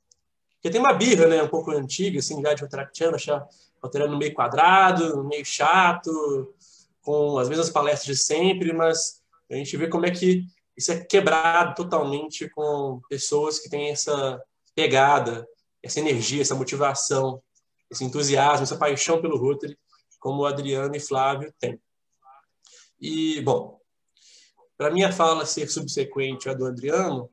[0.54, 3.46] Porque tem uma birra, né, um pouco antiga, assim, já de rotaractiano, achar
[3.82, 6.54] rotariano meio quadrado, meio chato,
[7.00, 10.44] com as mesmas palestras de sempre, mas a gente vê como é que
[10.76, 14.40] isso é quebrado totalmente com pessoas que têm essa
[14.74, 15.48] pegada,
[15.82, 17.42] essa energia, essa motivação,
[17.90, 19.78] esse entusiasmo, essa paixão pelo Rotary,
[20.18, 21.80] como o Adriano e Flávio têm.
[23.00, 23.79] E, bom,
[24.80, 27.28] para minha fala ser subsequente à do Adriano,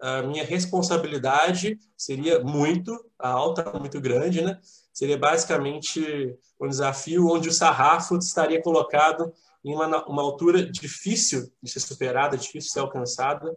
[0.00, 4.58] a minha responsabilidade seria muito alta, muito grande, né?
[4.90, 9.30] Seria basicamente um desafio onde o sarrafo estaria colocado
[9.62, 13.54] em uma, uma altura difícil de ser superada, difícil de ser alcançada.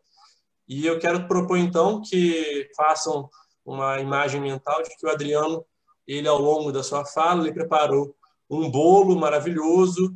[0.68, 3.30] E eu quero propor, então, que façam
[3.66, 5.66] uma imagem mental de que o Adriano,
[6.06, 8.14] ele, ao longo da sua fala, ele preparou
[8.50, 10.14] um bolo maravilhoso,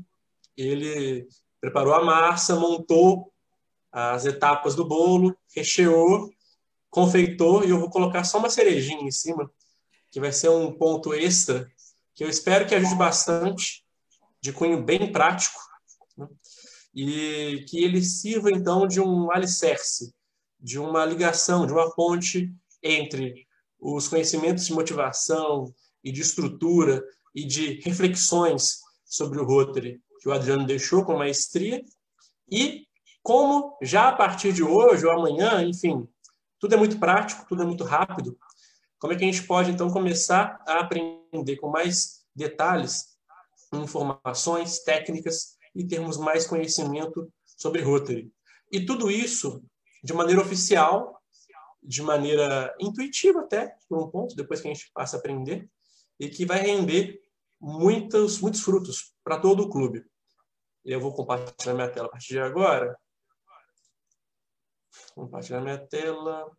[0.57, 1.25] ele
[1.59, 3.31] preparou a massa, montou
[3.91, 6.29] as etapas do bolo, recheou,
[6.89, 9.51] confeitou, e eu vou colocar só uma cerejinha em cima,
[10.11, 11.69] que vai ser um ponto extra,
[12.13, 13.85] que eu espero que ajude bastante,
[14.41, 15.59] de cunho bem prático,
[16.17, 16.27] né?
[16.93, 20.13] e que ele sirva então de um alicerce,
[20.59, 23.47] de uma ligação, de uma ponte entre
[23.79, 27.03] os conhecimentos de motivação e de estrutura
[27.35, 31.81] e de reflexões sobre o Rotary que o Adriano deixou com maestria
[32.51, 32.85] e
[33.23, 36.05] como já a partir de hoje ou amanhã, enfim,
[36.59, 38.37] tudo é muito prático, tudo é muito rápido,
[38.99, 43.17] como é que a gente pode então começar a aprender com mais detalhes,
[43.73, 48.29] informações, técnicas e termos mais conhecimento sobre Rotary.
[48.69, 49.63] E tudo isso
[50.03, 51.21] de maneira oficial,
[51.81, 55.69] de maneira intuitiva até, por um ponto, depois que a gente passa a aprender,
[56.19, 57.21] e que vai render
[57.61, 60.03] muitos, muitos frutos para todo o clube.
[60.87, 62.97] Eu vou compartilhar minha tela a partir de agora.
[65.13, 66.49] Compartilhar minha tela.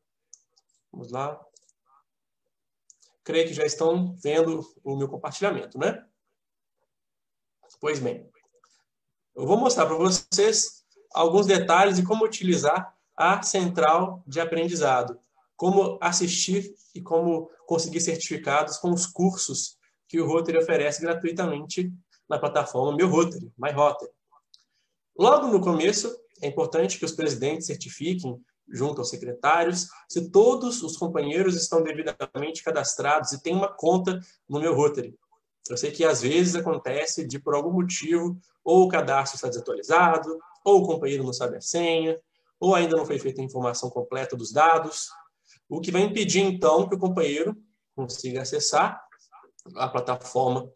[0.93, 1.43] Vamos lá.
[3.25, 6.07] Creio que já estão vendo o meu compartilhamento, né?
[7.81, 8.31] Pois bem.
[9.35, 15.19] Eu vou mostrar para vocês alguns detalhes de como utilizar a central de aprendizado,
[15.57, 21.91] como assistir e como conseguir certificados com os cursos que o Rotary oferece gratuitamente
[22.29, 24.18] na plataforma Meu Rotary, My Rotary.
[25.19, 30.97] Logo no começo, é importante que os presidentes certifiquem, junto aos secretários, se todos os
[30.97, 35.19] companheiros estão devidamente cadastrados e têm uma conta no Meu Rotary.
[35.69, 40.39] Eu sei que às vezes acontece de, por algum motivo, ou o cadastro está desatualizado,
[40.65, 42.17] ou o companheiro não sabe a senha,
[42.61, 45.09] ou ainda não foi feita a informação completa dos dados,
[45.69, 47.57] o que vai impedir, então, que o companheiro
[47.97, 49.03] consiga acessar
[49.75, 50.71] a plataforma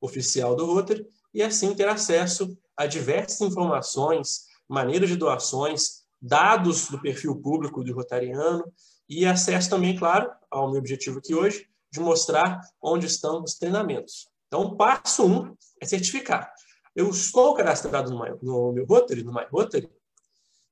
[0.00, 1.06] oficial do Rotary
[1.36, 7.92] e, assim, ter acesso a diversas informações, maneiras de doações, dados do perfil público do
[7.92, 8.64] Rotariano
[9.06, 14.30] e acesso também, claro, ao meu objetivo aqui hoje, de mostrar onde estão os treinamentos.
[14.46, 16.50] Então, passo um é certificar.
[16.94, 19.90] Eu estou cadastrado no, my, no meu Rotary, no My Rotary.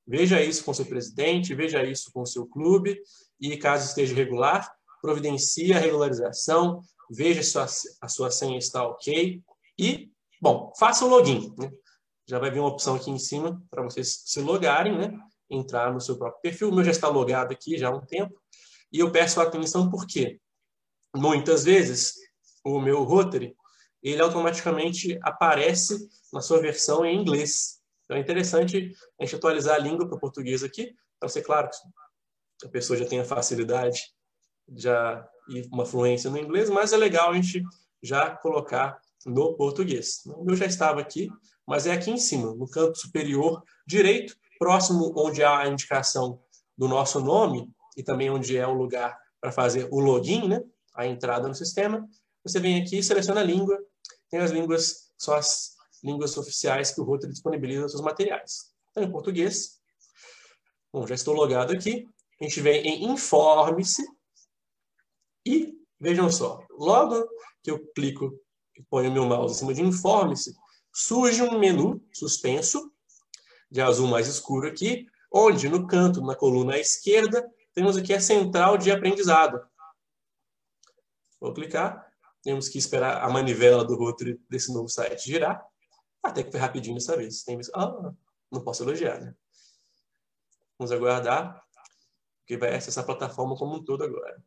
[0.07, 2.99] Veja isso com seu presidente, veja isso com seu clube
[3.39, 4.67] e, caso esteja irregular,
[4.99, 9.43] providencie a regularização, veja se a sua senha está ok
[9.77, 10.09] e,
[10.41, 11.53] bom, faça o login.
[11.57, 11.71] Né?
[12.27, 15.19] Já vai vir uma opção aqui em cima para vocês se logarem, né?
[15.49, 16.69] entrar no seu próprio perfil.
[16.69, 18.39] O meu já está logado aqui já há um tempo.
[18.91, 20.39] E eu peço atenção porque
[21.15, 22.13] muitas vezes
[22.63, 23.55] o meu Rotary
[24.01, 27.79] ele automaticamente aparece na sua versão em inglês.
[28.03, 31.69] Então é interessante a gente atualizar a língua para o português aqui, para ser claro
[31.69, 33.99] que a pessoa já tenha facilidade
[34.75, 37.63] já e uma fluência no inglês, mas é legal a gente
[38.01, 40.21] já colocar no português.
[40.25, 41.29] O meu já estava aqui,
[41.67, 46.39] mas é aqui em cima, no canto superior direito, próximo onde há a indicação
[46.77, 50.61] do nosso nome e também onde é o lugar para fazer o login, né?
[50.95, 52.07] a entrada no sistema,
[52.43, 53.77] você vem aqui seleciona a língua.
[54.29, 58.71] Tem as línguas, só as línguas oficiais que o Rotary disponibiliza nos seus materiais.
[58.91, 59.79] Então, em português,
[60.91, 62.07] bom, já estou logado aqui.
[62.39, 64.03] A gente vem em Informe-se
[65.45, 67.27] e, vejam só, logo
[67.63, 68.31] que eu clico
[68.89, 70.55] ponho meu mouse em cima de Informe-se,
[70.93, 72.91] surge um menu suspenso,
[73.69, 78.21] de azul mais escuro aqui, onde no canto, na coluna à esquerda, temos aqui a
[78.21, 79.61] central de aprendizado.
[81.39, 82.09] Vou clicar,
[82.41, 85.61] temos que esperar a manivela do Rotary desse novo site girar,
[86.23, 87.43] até que foi rapidinho dessa vez.
[87.43, 88.13] Tem ah,
[88.51, 89.35] não posso elogiar, né?
[90.77, 91.61] Vamos aguardar,
[92.39, 94.41] porque vai acessar a plataforma como um todo agora.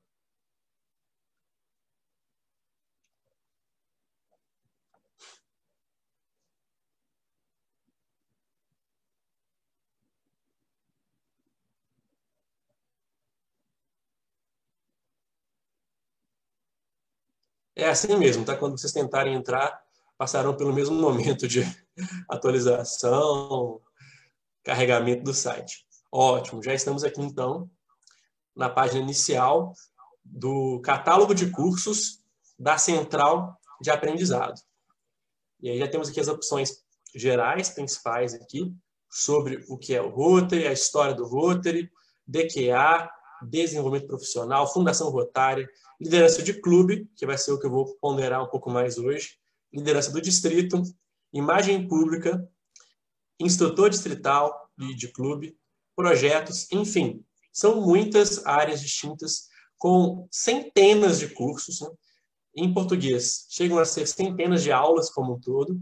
[17.78, 18.56] É assim mesmo, tá?
[18.56, 19.80] Quando vocês tentarem entrar,
[20.18, 21.60] passarão pelo mesmo momento de
[22.28, 23.80] atualização,
[24.64, 25.86] carregamento do site.
[26.10, 27.70] Ótimo, já estamos aqui então
[28.56, 29.74] na página inicial
[30.24, 32.20] do catálogo de cursos
[32.58, 34.60] da Central de Aprendizado.
[35.60, 36.82] E aí já temos aqui as opções
[37.14, 38.74] gerais, principais aqui,
[39.08, 41.88] sobre o que é o Rotary, a história do Rotary,
[42.26, 43.08] DQA,
[43.42, 45.68] desenvolvimento profissional, fundação rotária,
[46.00, 49.38] liderança de clube, que vai ser o que eu vou ponderar um pouco mais hoje,
[49.72, 50.82] liderança do distrito,
[51.32, 52.48] imagem pública,
[53.38, 55.56] instrutor distrital de, de clube,
[55.94, 61.88] projetos, enfim, são muitas áreas distintas com centenas de cursos né?
[62.56, 63.46] em português.
[63.48, 65.80] Chegam a ser centenas de aulas como um todo.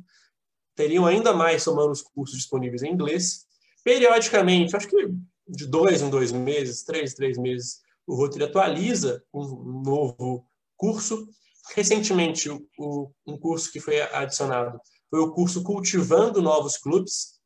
[0.74, 3.46] Teriam ainda mais somando os cursos disponíveis em inglês.
[3.82, 5.08] Periodicamente, acho que
[5.48, 11.28] de dois em dois meses, três em três meses, o Rotary atualiza um novo curso.
[11.74, 14.80] Recentemente, o, um curso que foi adicionado
[15.10, 17.40] foi o curso Cultivando Novos Clubes,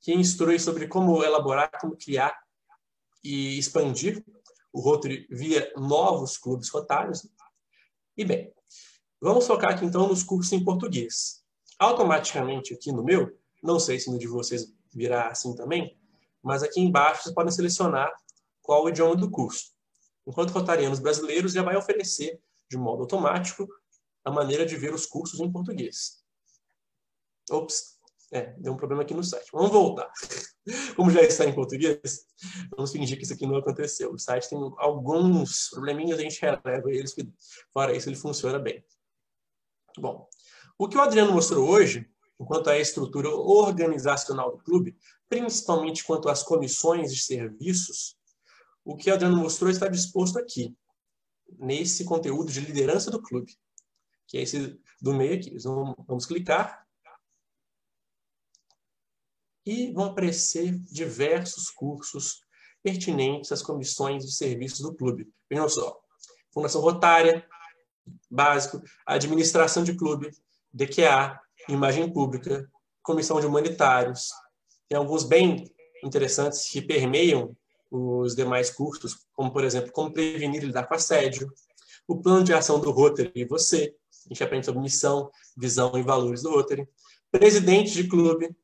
[0.00, 2.36] que instrui sobre como elaborar, como criar
[3.22, 4.22] e expandir
[4.72, 7.26] o Rotary via novos clubes rotários.
[8.16, 8.52] E bem,
[9.20, 11.42] vamos focar aqui então nos cursos em português.
[11.78, 15.96] Automaticamente aqui no meu, não sei se no de vocês virá assim também,
[16.44, 18.12] mas aqui embaixo vocês podem selecionar
[18.62, 19.74] qual o idioma do curso
[20.26, 23.68] enquanto rotarianos brasileiros já vai oferecer, de modo automático,
[24.24, 26.22] a maneira de ver os cursos em português.
[27.50, 27.98] Ops,
[28.32, 29.50] é, deu um problema aqui no site.
[29.52, 30.10] Vamos voltar.
[30.96, 32.26] Como já está em português,
[32.74, 34.12] vamos fingir que isso aqui não aconteceu.
[34.12, 37.30] O site tem alguns probleminhas, a gente releva eles, que
[37.72, 38.82] fora isso ele funciona bem.
[39.98, 40.26] Bom,
[40.78, 44.96] o que o Adriano mostrou hoje, enquanto à estrutura organizacional do clube,
[45.34, 48.16] principalmente quanto às comissões de serviços,
[48.84, 50.76] o que Adriano mostrou está disposto aqui,
[51.58, 53.52] nesse conteúdo de liderança do clube,
[54.28, 55.58] que é esse do meio aqui.
[55.58, 56.86] Vamos, vamos clicar
[59.66, 62.44] e vão aparecer diversos cursos
[62.80, 65.28] pertinentes às comissões de serviços do clube.
[65.50, 66.00] Vejam só,
[66.52, 67.44] Fundação Rotária,
[68.30, 70.30] básico, administração de clube,
[70.72, 72.70] DQA, imagem pública,
[73.02, 74.30] comissão de humanitários.
[74.94, 75.68] Tem alguns bem
[76.04, 77.56] interessantes que permeiam
[77.90, 81.52] os demais cursos, como, por exemplo, como prevenir e lidar com assédio,
[82.06, 83.92] o plano de ação do Rotary e você,
[84.24, 86.88] a gente aprende sobre missão, visão e valores do Rotary,
[87.28, 88.56] presidente de clube,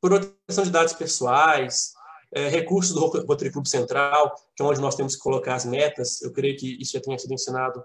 [0.00, 1.92] proteção de dados pessoais,
[2.32, 6.22] é, recursos do Rotary Clube Central, que é onde nós temos que colocar as metas,
[6.22, 7.84] eu creio que isso já tenha sido ensinado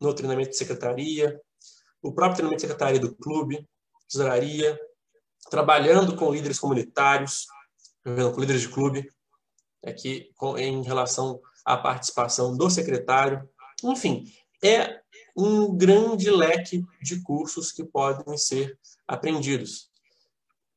[0.00, 1.40] no treinamento de secretaria,
[2.00, 3.68] o próprio treinamento de secretaria do clube,
[4.08, 4.78] tesouraria,
[5.50, 7.46] trabalhando com líderes comunitários,
[8.04, 9.08] com líderes de clube,
[9.84, 13.48] aqui em relação à participação do secretário.
[13.82, 14.32] Enfim,
[14.62, 15.00] é
[15.36, 19.88] um grande leque de cursos que podem ser aprendidos.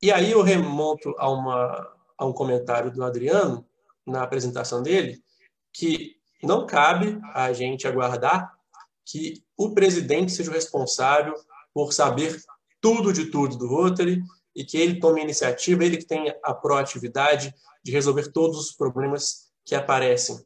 [0.01, 3.65] E aí eu remonto a, uma, a um comentário do Adriano,
[4.05, 5.24] na apresentação dele,
[5.72, 8.51] que não cabe a gente aguardar
[9.05, 11.36] que o presidente seja o responsável
[11.74, 12.41] por saber
[12.80, 14.22] tudo de tudo do Rotary
[14.56, 18.72] e que ele tome a iniciativa, ele que tenha a proatividade de resolver todos os
[18.72, 20.38] problemas que aparecem.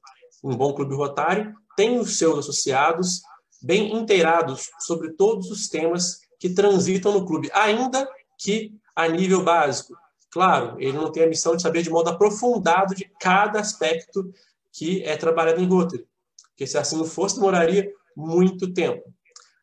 [0.43, 3.21] Um bom clube rotário tem os seus associados
[3.61, 9.95] bem inteirados sobre todos os temas que transitam no clube, ainda que a nível básico.
[10.31, 14.31] Claro, ele não tem a missão de saber de modo aprofundado de cada aspecto
[14.71, 16.05] que é trabalhado em Rotary,
[16.49, 19.03] porque se assim não fosse, demoraria muito tempo.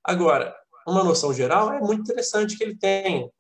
[0.03, 0.55] Agora,
[0.87, 3.31] uma noção geral é muito interessante que ele tenha.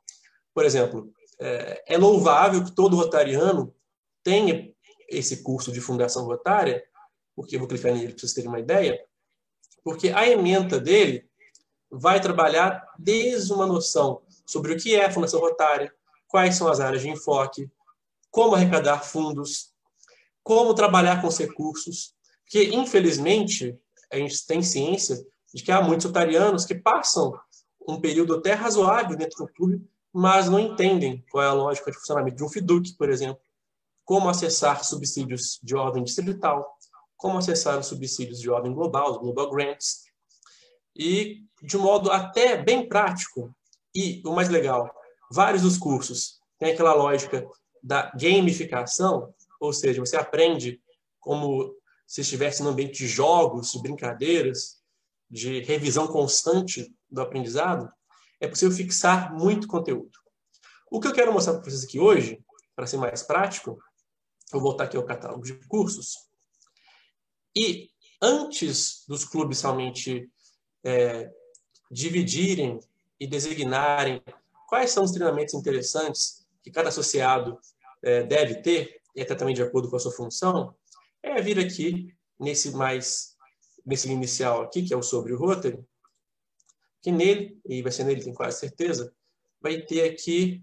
[0.54, 3.74] Por exemplo, é, é louvável que todo rotariano
[4.22, 4.72] tenha
[5.08, 6.82] esse curso de Fundação Rotária,
[7.34, 9.02] porque eu vou clicar nele para vocês terem uma ideia,
[9.82, 11.28] porque a ementa dele
[11.90, 15.92] vai trabalhar desde uma noção sobre o que é a Fundação Rotária,
[16.28, 17.70] quais são as áreas de enfoque,
[18.30, 19.72] como arrecadar fundos,
[20.42, 23.78] como trabalhar com os recursos, porque, infelizmente,
[24.10, 25.24] a gente tem ciência
[25.54, 27.38] de que há muitos rotarianos que passam
[27.86, 29.82] um período até razoável dentro do clube,
[30.12, 33.40] mas não entendem qual é a lógica de funcionamento de um FIDUC, por exemplo,
[34.04, 36.76] como acessar subsídios de ordem distrital,
[37.16, 40.02] como acessar os subsídios de ordem global, os Global Grants,
[40.94, 43.54] e de modo até bem prático,
[43.94, 44.92] e o mais legal,
[45.30, 47.46] vários dos cursos têm aquela lógica
[47.82, 50.80] da gamificação, ou seja, você aprende
[51.20, 51.74] como
[52.06, 54.82] se estivesse no ambiente de jogos, de brincadeiras,
[55.30, 57.90] de revisão constante do aprendizado,
[58.42, 60.18] é possível fixar muito conteúdo.
[60.90, 63.78] O que eu quero mostrar para vocês aqui hoje, para ser mais prático,
[64.50, 66.28] vou voltar aqui ao catálogo de cursos.
[67.56, 67.88] E
[68.20, 70.28] antes dos clubes realmente
[70.84, 71.30] é,
[71.88, 72.80] dividirem
[73.20, 74.20] e designarem
[74.68, 77.56] quais são os treinamentos interessantes que cada associado
[78.02, 80.74] é, deve ter, e até também de acordo com a sua função,
[81.22, 83.36] é vir aqui nesse mais
[83.86, 85.78] nesse inicial aqui, que é o sobre o Rotary,
[87.02, 89.12] que nele, e vai ser nele, tenho quase certeza,
[89.60, 90.62] vai ter aqui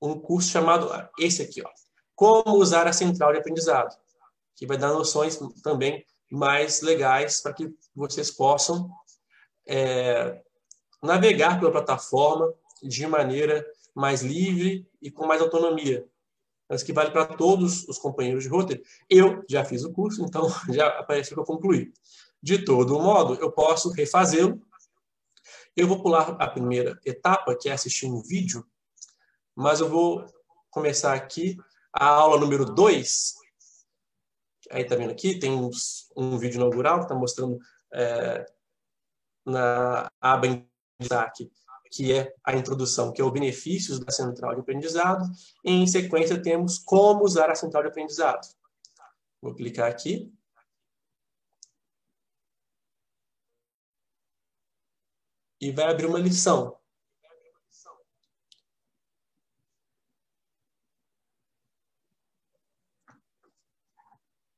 [0.00, 0.88] um curso chamado,
[1.18, 1.68] esse aqui, ó,
[2.14, 3.94] Como usar a central de aprendizado,
[4.56, 8.90] que vai dar noções também mais legais para que vocês possam
[9.66, 10.40] é,
[11.02, 12.52] navegar pela plataforma
[12.82, 13.64] de maneira
[13.94, 16.06] mais livre e com mais autonomia.
[16.68, 18.82] Mas que vale para todos os companheiros de roteiro.
[19.08, 21.92] Eu já fiz o curso, então já apareceu que eu concluí.
[22.42, 24.60] De todo modo, eu posso refazê-lo.
[25.78, 28.66] Eu vou pular a primeira etapa, que é assistir um vídeo,
[29.54, 30.26] mas eu vou
[30.72, 31.56] começar aqui
[31.92, 33.34] a aula número 2.
[34.72, 37.60] Aí tá vendo aqui, tem uns, um vídeo inaugural que está mostrando
[37.94, 38.44] é,
[39.46, 40.68] na aba em
[40.98, 41.48] destaque,
[41.92, 45.24] que é a introdução, que é o benefícios da central de aprendizado.
[45.64, 48.48] E, em sequência, temos como usar a central de aprendizado.
[49.40, 50.28] Vou clicar aqui.
[55.60, 56.76] E vai abrir uma lição.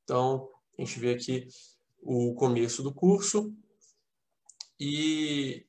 [0.05, 1.48] Então, a gente vê aqui
[2.03, 3.55] o começo do curso,
[4.78, 5.64] e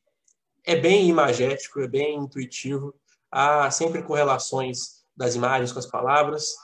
[0.64, 2.96] é bem imagético, é bem intuitivo,
[3.30, 6.56] há sempre correlações das imagens com as palavras,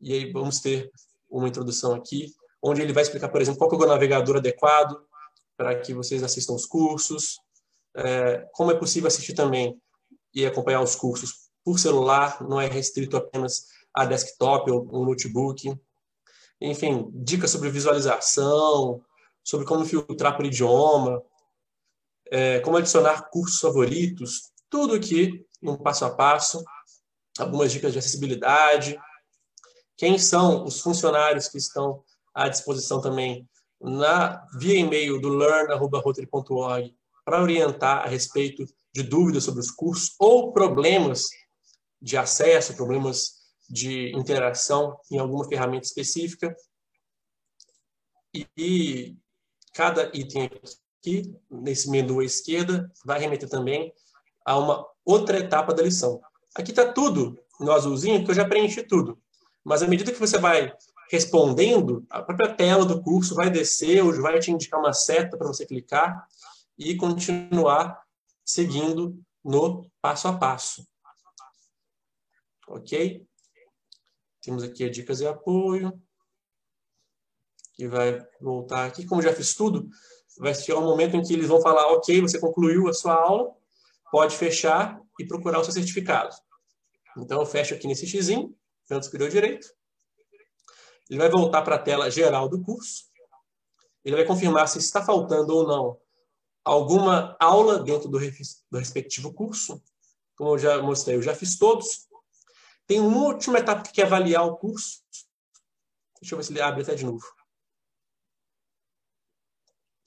[0.00, 0.90] e aí vamos ter
[1.30, 5.06] uma introdução aqui, onde ele vai explicar, por exemplo, qual é o navegador adequado
[5.56, 7.38] para que vocês assistam os cursos,
[7.96, 9.80] é, como é possível assistir também
[10.34, 15.78] e acompanhar os cursos por celular, não é restrito apenas a desktop ou um notebook.
[16.60, 19.02] Enfim, dicas sobre visualização,
[19.44, 21.22] sobre como filtrar por idioma,
[22.30, 26.64] é, como adicionar cursos favoritos, tudo aqui um passo a passo,
[27.38, 28.98] algumas dicas de acessibilidade,
[29.96, 32.02] quem são os funcionários que estão
[32.34, 33.48] à disposição também
[33.80, 38.64] na via e-mail do learn@rotary.org para orientar a respeito
[38.94, 41.28] de dúvidas sobre os cursos ou problemas
[42.00, 46.54] de acesso, problemas de interação em alguma ferramenta específica.
[48.34, 49.16] E,
[49.72, 50.50] cada item
[50.98, 53.92] aqui nesse menu à esquerda vai remeter também
[54.44, 56.20] a uma outra etapa da lição.
[56.54, 59.18] Aqui está tudo no azulzinho, que eu já preenchi tudo.
[59.64, 60.72] Mas à medida que você vai
[61.10, 65.46] respondendo, a própria tela do curso vai descer, ou vai te indicar uma seta para
[65.46, 66.26] você clicar
[66.90, 68.02] e continuar
[68.44, 70.86] seguindo no passo a passo.
[72.68, 73.26] Ok?
[74.40, 76.00] Temos aqui a dicas e apoio,
[77.74, 79.06] que vai voltar aqui.
[79.06, 79.88] Como já fiz tudo,
[80.38, 83.54] vai chegar um momento em que eles vão falar, ok, você concluiu a sua aula,
[84.10, 86.34] pode fechar e procurar o seu certificado.
[87.16, 88.28] Então, eu fecho aqui nesse x,
[88.86, 89.68] tanto superior direito.
[91.08, 93.04] Ele vai voltar para a tela geral do curso.
[94.04, 96.01] Ele vai confirmar se está faltando ou não
[96.64, 99.82] alguma aula dentro do, do respectivo curso.
[100.36, 102.08] Como eu já mostrei, eu já fiz todos.
[102.86, 105.02] Tem uma última etapa que é avaliar o curso.
[106.20, 107.24] Deixa eu ver se ele abre até de novo.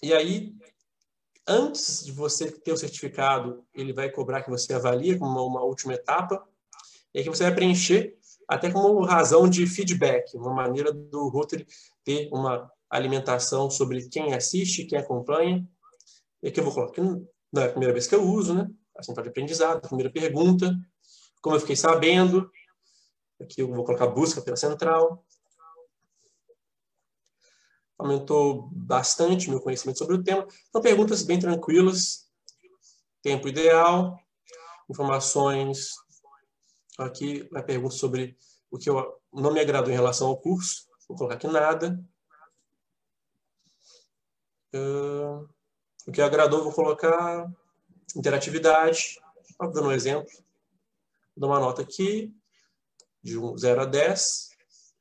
[0.02, 0.56] E aí,
[1.48, 5.94] antes de você ter o certificado, ele vai cobrar que você avalie como uma, última
[5.94, 6.48] etapa,
[7.14, 8.18] e que você vai preencher
[8.48, 11.66] até como razão de feedback, uma maneira do Rotary
[12.04, 15.68] ter uma alimentação sobre quem assiste, quem acompanha.
[16.46, 18.70] E aqui eu vou colocar, não é a primeira vez que eu uso, né?
[18.96, 20.72] A central de aprendizado, a primeira pergunta,
[21.42, 22.48] como eu fiquei sabendo.
[23.42, 25.26] Aqui eu vou colocar busca pela central
[27.98, 30.46] aumentou bastante meu conhecimento sobre o tema.
[30.72, 32.30] São perguntas bem tranquilas,
[33.22, 34.20] tempo ideal,
[34.90, 35.92] informações.
[37.00, 38.38] Aqui a pergunta sobre
[38.70, 40.86] o que eu, não me agradou em relação ao curso.
[41.08, 42.00] Vou colocar aqui nada.
[44.74, 45.48] Uh,
[46.06, 47.52] o que agradou, vou colocar
[48.16, 49.20] interatividade.
[49.50, 50.32] Estou dando um exemplo.
[51.36, 52.34] Vou dar uma nota aqui,
[53.24, 54.50] de 0 a 10.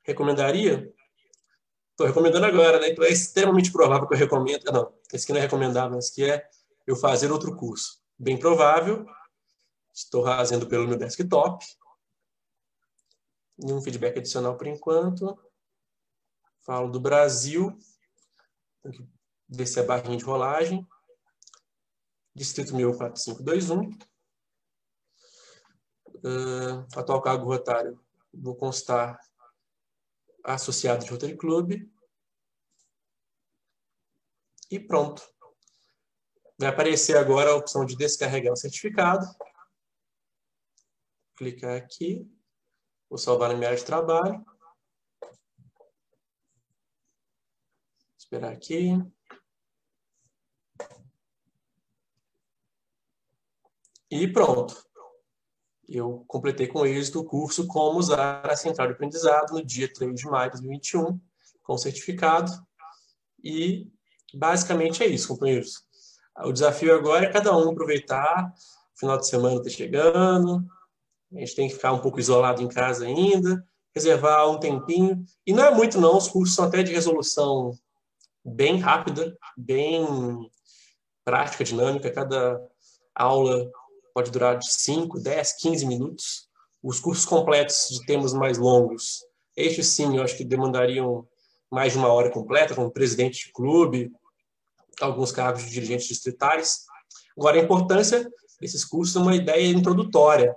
[0.03, 0.93] Recomendaria?
[1.91, 2.89] Estou recomendando agora, né?
[2.89, 4.63] Então é extremamente provável que eu recomendo.
[4.71, 6.47] Não, esse aqui não é recomendável, mas que é
[6.85, 8.01] eu fazer outro curso.
[8.17, 9.05] Bem provável.
[9.93, 11.65] Estou fazendo pelo meu desktop.
[13.57, 15.39] Nenhum feedback adicional por enquanto.
[16.65, 17.77] Falo do Brasil.
[18.83, 19.07] Que
[19.47, 20.85] ver se é barrinha de rolagem.
[22.35, 23.97] Distrito 104521.
[26.17, 28.03] Uh, atual cargo rotário.
[28.33, 29.17] Vou constar
[30.43, 31.89] associado de Rotary Club.
[34.69, 35.23] E pronto.
[36.59, 39.25] Vai aparecer agora a opção de descarregar o certificado.
[41.37, 42.29] Clicar aqui.
[43.09, 44.45] Vou salvar na minha área de trabalho.
[48.17, 48.89] Esperar aqui.
[54.11, 54.85] E pronto
[55.87, 60.15] eu completei com êxito o curso Como usar a central de aprendizado no dia 3
[60.15, 61.19] de maio de 2021,
[61.63, 62.51] com certificado.
[63.43, 63.87] E
[64.33, 65.83] basicamente é isso, companheiros.
[66.43, 68.53] O desafio agora é cada um aproveitar,
[68.95, 70.65] o final de semana está chegando,
[71.33, 75.23] a gente tem que ficar um pouco isolado em casa ainda, reservar um tempinho.
[75.45, 77.71] E não é muito, não, os cursos são até de resolução
[78.43, 80.05] bem rápida, bem
[81.23, 82.59] prática, dinâmica, cada
[83.15, 83.71] aula
[84.15, 86.47] pode durar de 5, 10, 15 minutos.
[86.81, 89.25] Os cursos completos de temas mais longos,
[89.57, 91.27] estes sim, eu acho que demandariam
[91.69, 94.09] mais de uma hora completa, como presidente de clube,
[95.01, 96.85] alguns cargos de dirigentes distritais.
[97.37, 98.25] Agora, a importância
[98.61, 100.55] desses cursos é uma ideia introdutória.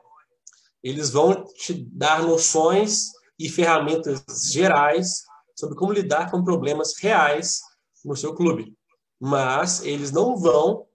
[0.80, 4.22] Eles vão te dar noções e ferramentas
[4.52, 5.24] gerais
[5.56, 7.60] sobre como lidar com problemas reais
[8.04, 8.76] no seu clube.
[9.18, 10.86] Mas eles não vão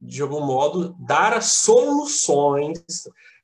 [0.00, 2.78] de algum modo, dar as soluções,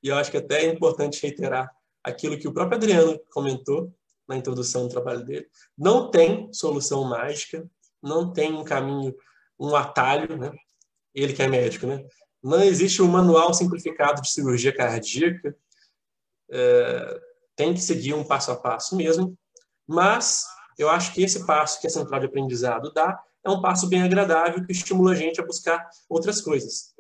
[0.02, 1.70] e eu acho que até é importante reiterar
[2.02, 3.92] aquilo que o próprio Adriano comentou
[4.28, 5.46] na introdução do trabalho dele,
[5.76, 7.68] não tem solução mágica,
[8.02, 9.14] não tem um caminho,
[9.58, 10.52] um atalho, né?
[11.14, 12.04] Ele que é médico, né?
[12.42, 15.56] Não existe um manual simplificado de cirurgia cardíaca,
[16.50, 17.20] é,
[17.54, 19.38] tem que seguir um passo a passo mesmo,
[19.86, 20.44] mas
[20.78, 24.02] eu acho que esse passo que a central de aprendizado dá é um passo bem
[24.02, 26.94] agradável que estimula a gente a buscar outras coisas.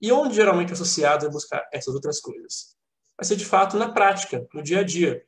[0.00, 2.76] E onde geralmente é associado a buscar essas outras coisas?
[3.16, 5.24] Vai ser de fato na prática, no dia a dia,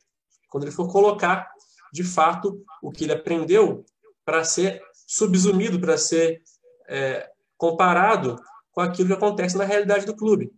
[0.48, 1.50] quando ele for colocar
[1.92, 3.84] de fato o que ele aprendeu
[4.24, 6.42] para ser subsumido, para ser
[6.88, 8.36] é, comparado
[8.70, 10.52] com aquilo que acontece na realidade do clube.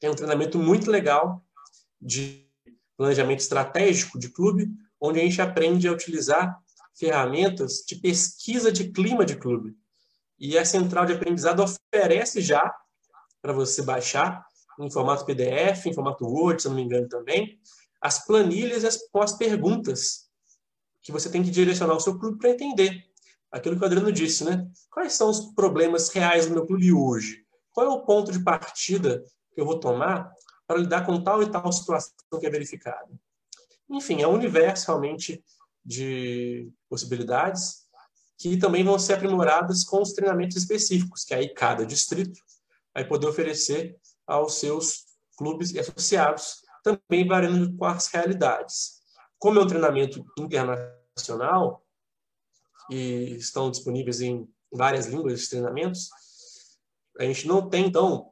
[0.00, 1.44] É um treinamento muito legal
[2.00, 2.48] de
[2.96, 4.68] planejamento estratégico de clube,
[5.00, 6.56] onde a gente aprende a utilizar
[6.94, 9.76] ferramentas de pesquisa de clima de clube.
[10.38, 12.74] E a central de aprendizado oferece já
[13.40, 14.44] para você baixar
[14.78, 17.58] em formato PDF, em formato Word, se não me engano também,
[18.00, 20.28] as planilhas e as, as perguntas
[21.02, 23.04] que você tem que direcionar ao seu clube para entender.
[23.52, 24.68] Aquilo que o Adriano disse, né?
[24.90, 27.44] Quais são os problemas reais do meu clube hoje?
[27.72, 29.22] Qual é o ponto de partida
[29.54, 30.32] que eu vou tomar
[30.66, 33.08] para lidar com tal e tal situação que é verificada?
[33.88, 35.44] Enfim, é um universo realmente
[35.84, 37.84] de possibilidades
[38.38, 42.40] que também vão ser aprimoradas com os treinamentos específicos, que aí cada distrito
[42.92, 43.96] vai poder oferecer
[44.26, 45.04] aos seus
[45.36, 49.00] clubes e associados, também variando com as realidades.
[49.38, 51.84] Como é um treinamento internacional
[52.90, 56.08] e estão disponíveis em várias línguas de treinamentos,
[57.18, 58.30] a gente não tem, então,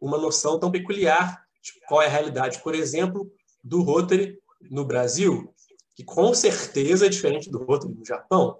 [0.00, 3.30] uma noção tão peculiar de qual é a realidade, por exemplo,
[3.62, 4.38] do Rotary
[4.70, 5.54] no Brasil,
[6.00, 8.58] que com certeza é diferente do Rotary no Japão,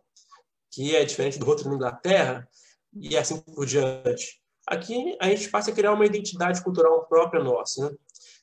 [0.70, 2.48] que é diferente do Rotary na Inglaterra,
[2.92, 4.42] e assim por diante.
[4.66, 7.88] Aqui a gente passa a criar uma identidade cultural própria nossa.
[7.88, 7.96] Né?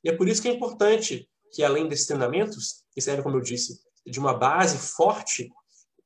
[0.04, 3.42] E é por isso que é importante que, além desses treinamentos, que servem, como eu
[3.42, 5.48] disse, de uma base forte,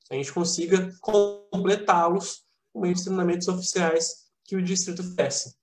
[0.10, 2.44] a gente consiga completá-los
[2.74, 5.56] com meio de treinamentos oficiais que o Distrito oferece.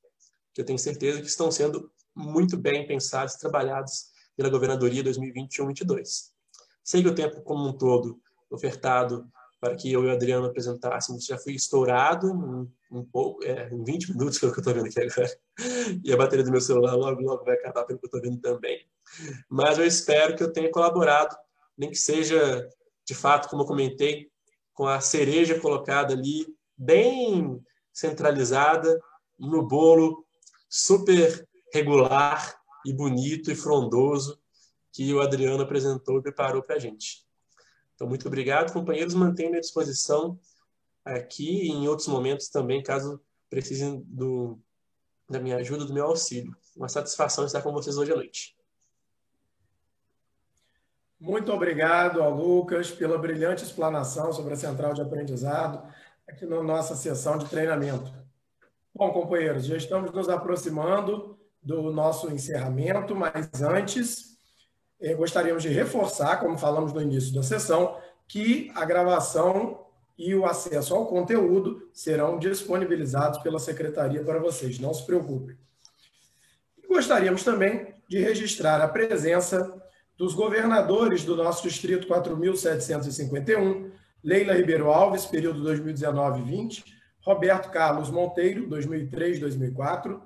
[0.54, 6.37] Que eu tenho certeza que estão sendo muito bem pensados e trabalhados pela Governadoria 2021-22.
[6.88, 8.18] Sei que o tempo como um todo
[8.50, 12.32] ofertado para que eu e o Adriano apresentássemos já foi estourado
[12.90, 15.38] um, pouco, é, em 20 minutos, que é o que eu estou vendo aqui agora.
[16.02, 18.40] E a bateria do meu celular logo, logo vai acabar, pelo que eu estou vendo
[18.40, 18.88] também.
[19.50, 21.36] Mas eu espero que eu tenha colaborado,
[21.76, 22.66] nem que seja,
[23.06, 24.30] de fato, como eu comentei,
[24.72, 27.62] com a cereja colocada ali, bem
[27.92, 28.98] centralizada
[29.38, 30.24] no bolo
[30.70, 34.40] super regular e bonito e frondoso
[34.92, 37.26] que o Adriano apresentou e preparou para a gente.
[37.94, 39.14] Então, muito obrigado, companheiros.
[39.14, 40.38] Mantenho à disposição
[41.04, 43.20] aqui e em outros momentos também, caso
[43.50, 44.58] precisem do,
[45.28, 46.56] da minha ajuda, do meu auxílio.
[46.76, 48.56] Uma satisfação estar com vocês hoje à noite.
[51.20, 55.92] Muito obrigado ao Lucas pela brilhante explanação sobre a central de aprendizado
[56.28, 58.12] aqui na nossa sessão de treinamento.
[58.94, 64.37] Bom, companheiros, já estamos nos aproximando do nosso encerramento, mas antes
[65.16, 67.96] gostaríamos de reforçar, como falamos no início da sessão,
[68.26, 69.86] que a gravação
[70.18, 75.56] e o acesso ao conteúdo serão disponibilizados pela secretaria para vocês, não se preocupem.
[76.88, 79.80] Gostaríamos também de registrar a presença
[80.16, 83.90] dos governadores do nosso distrito 4.751,
[84.24, 86.82] Leila Ribeiro Alves, período 2019-20,
[87.20, 90.20] Roberto Carlos Monteiro, 2003-2004,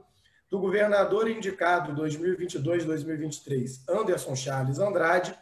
[0.52, 5.34] do governador indicado 2022-2023, Anderson Charles Andrade,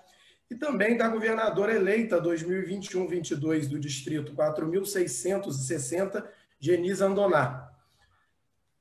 [0.49, 6.25] e também da governadora eleita 2021-22 do distrito 4.660,
[6.61, 7.69] Genisa Andoná.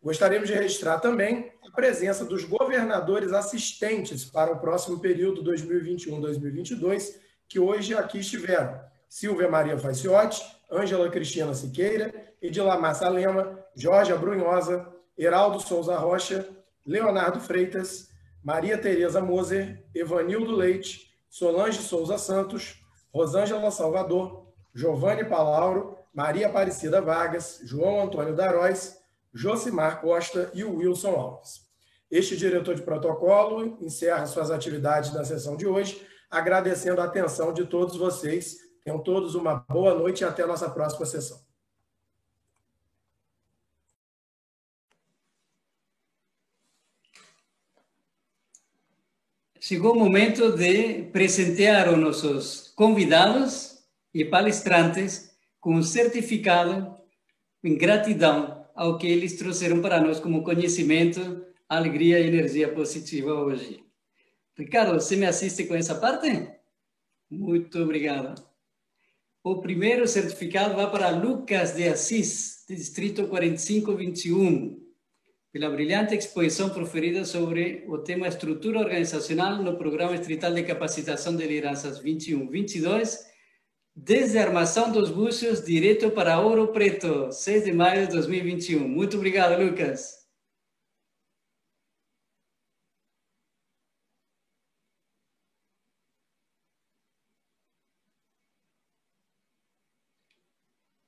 [0.03, 7.15] Gostaríamos de registrar também a presença dos governadores assistentes para o próximo período 2021-2022,
[7.47, 8.79] que hoje aqui estiveram.
[9.09, 16.47] Silvia Maria Faciotti, Ângela Cristina Siqueira, Edilamar Salema, Jorge Brunhosa, Heraldo Souza Rocha,
[16.85, 18.07] Leonardo Freitas,
[18.41, 22.79] Maria Tereza Moser, Evanildo Leite, Solange Souza Santos,
[23.13, 28.97] Rosângela Salvador, Giovanni Palauro, Maria Aparecida Vargas, João Antônio Daróis,
[29.33, 31.67] Josimar Costa e Wilson Alves.
[32.09, 36.01] Este diretor de protocolo encerra suas atividades na sessão de hoje,
[36.31, 38.55] agradecendo a atenção de todos vocês.
[38.85, 41.48] Tenham todos uma boa noite e até a nossa próxima sessão.
[49.61, 53.83] Chegou o momento de presentear os nossos convidados
[54.13, 56.95] e palestrantes com um certificado
[57.61, 63.83] em gratidão ao que eles trouxeram para nós como conhecimento, alegria e energia positiva hoje.
[64.57, 66.49] Ricardo, você me assiste com essa parte?
[67.29, 68.41] Muito obrigado.
[69.43, 74.88] O primeiro certificado vai para Lucas de Assis, Distrito 4521,
[75.51, 81.45] pela brilhante exposição proferida sobre o tema estrutura organizacional no Programa Estrital de Capacitação de
[81.45, 83.29] Lideranças 21-22
[84.01, 88.87] Desde a armação dos buços, direto para Ouro Preto, 6 de maio de 2021.
[88.87, 90.25] Muito obrigado, Lucas.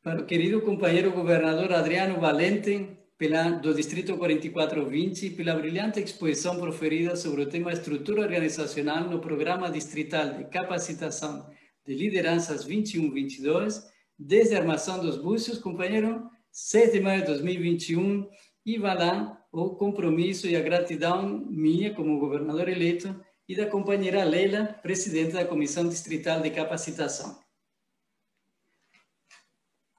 [0.03, 7.15] Para o querido companheiro governador Adriano Valente, pela, do Distrito 4420, pela brilhante exposição proferida
[7.15, 11.47] sobre o tema estrutura organizacional no Programa Distrital de Capacitação
[11.85, 13.83] de lideranças 21-22,
[14.17, 18.27] desde a armação dos búzios, companheiro, 6 de maio de 2021,
[18.65, 23.15] e vai lá o compromisso e a gratidão minha como governador eleito
[23.47, 27.39] e da companheira Leila, presidente da Comissão Distrital de Capacitação.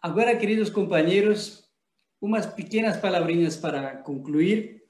[0.03, 1.62] Agora, queridos companheiros,
[2.23, 4.85] umas pequenas palavrinhas para concluir.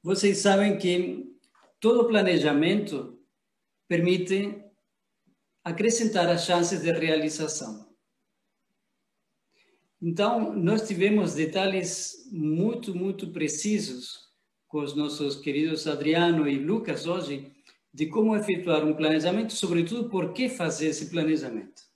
[0.00, 1.36] Vocês sabem que
[1.80, 3.18] todo planejamento
[3.88, 4.62] permite
[5.64, 7.92] acrescentar as chances de realização.
[10.00, 14.30] Então, nós tivemos detalhes muito, muito precisos
[14.68, 17.52] com os nossos queridos Adriano e Lucas hoje,
[17.92, 21.91] de como efetuar um planejamento, sobretudo por que fazer esse planejamento.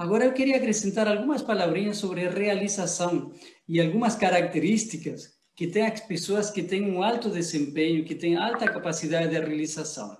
[0.00, 3.34] Agora, eu queria acrescentar algumas palavrinhas sobre realização
[3.68, 8.64] e algumas características que têm as pessoas que têm um alto desempenho, que têm alta
[8.64, 10.16] capacidade de realização.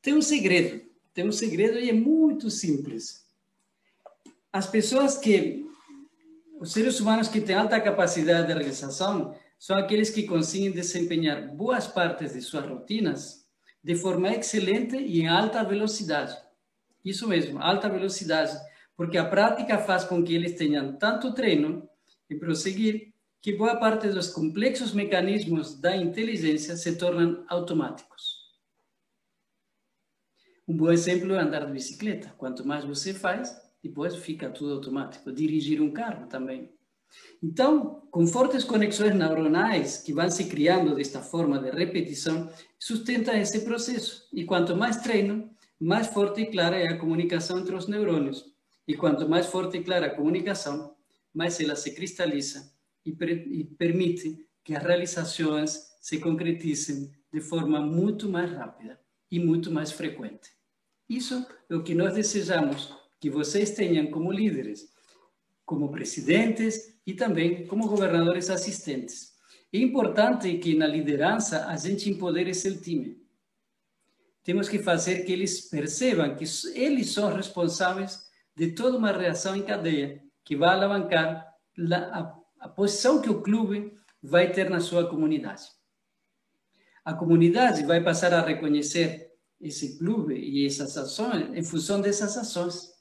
[0.00, 0.80] Tem um segredo
[1.14, 3.26] tem um segredo e é muito simples.
[4.52, 5.66] As pessoas que,
[6.58, 11.86] os seres humanos que têm alta capacidade de realização, são aqueles que conseguem desempenhar boas
[11.86, 13.46] partes de suas rotinas
[13.82, 16.36] de forma excelente e em alta velocidade.
[17.04, 18.56] Isso mesmo, alta velocidade,
[18.96, 21.88] porque a prática faz com que eles tenham tanto treino
[22.30, 28.42] em prosseguir que boa parte dos complexos mecanismos da inteligência se tornam automáticos.
[30.66, 32.32] Um bom exemplo é andar de bicicleta.
[32.38, 33.52] Quanto mais você faz,
[33.82, 35.32] depois fica tudo automático.
[35.32, 36.70] Dirigir um carro também.
[37.42, 42.48] Então, com fortes conexões neuronais que vão se criando desta forma de repetição,
[42.78, 44.28] sustenta esse processo.
[44.32, 45.50] E quanto mais treino,
[45.80, 48.44] mais forte e clara é a comunicação entre os neurônios.
[48.86, 50.94] E quanto mais forte e clara a comunicação,
[51.32, 52.72] mais ela se cristaliza
[53.04, 59.00] e, e permite que as realizações se concretizem de forma muito mais rápida
[59.30, 60.50] e muito mais frequente.
[61.08, 64.92] Isso é o que nós desejamos que vocês tenham como líderes,
[65.64, 69.32] como presidentes e também como governadores assistentes.
[69.72, 73.22] É importante que na liderança a gente empodere esse time.
[74.44, 76.44] Temos que fazer que eles percebam que
[76.74, 81.46] eles são responsáveis de toda uma reação em cadeia que vai alavancar
[82.12, 85.64] a, a posição que o clube vai ter na sua comunidade.
[87.04, 92.92] A comunidade vai passar a reconhecer esse clube e essas ações em função dessas ações.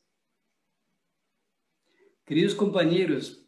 [2.26, 3.42] Queridos companheiros,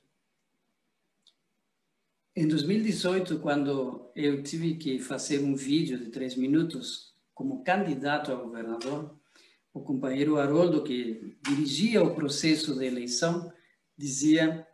[2.35, 8.35] em 2018, quando eu tive que fazer um vídeo de três minutos como candidato a
[8.35, 9.19] governador,
[9.73, 13.51] o companheiro Haroldo, que dirigia o processo de eleição,
[13.97, 14.67] dizia: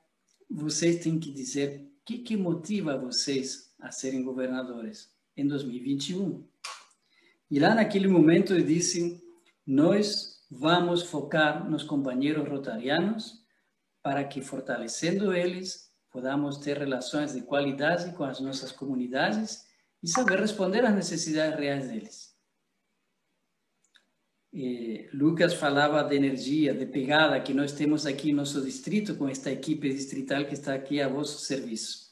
[0.49, 6.45] vocês têm que dizer o que, que motiva vocês a serem governadores em 2021.
[7.49, 9.23] E lá naquele momento eu disse:
[9.65, 13.39] nós vamos focar nos companheiros rotarianos
[14.01, 19.65] para que, fortalecendo eles, podamos ter relações de qualidade com as nossas comunidades
[20.01, 22.28] e saber responder às necessidades reais deles.
[24.51, 29.29] E Lucas falava de energia, de pegada que nós temos aqui no nosso distrito com
[29.29, 32.09] esta equipe distrital que está aqui a vosso serviço.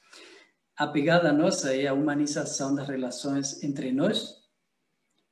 [0.76, 4.36] A pegada nossa é a humanização das relações entre nós,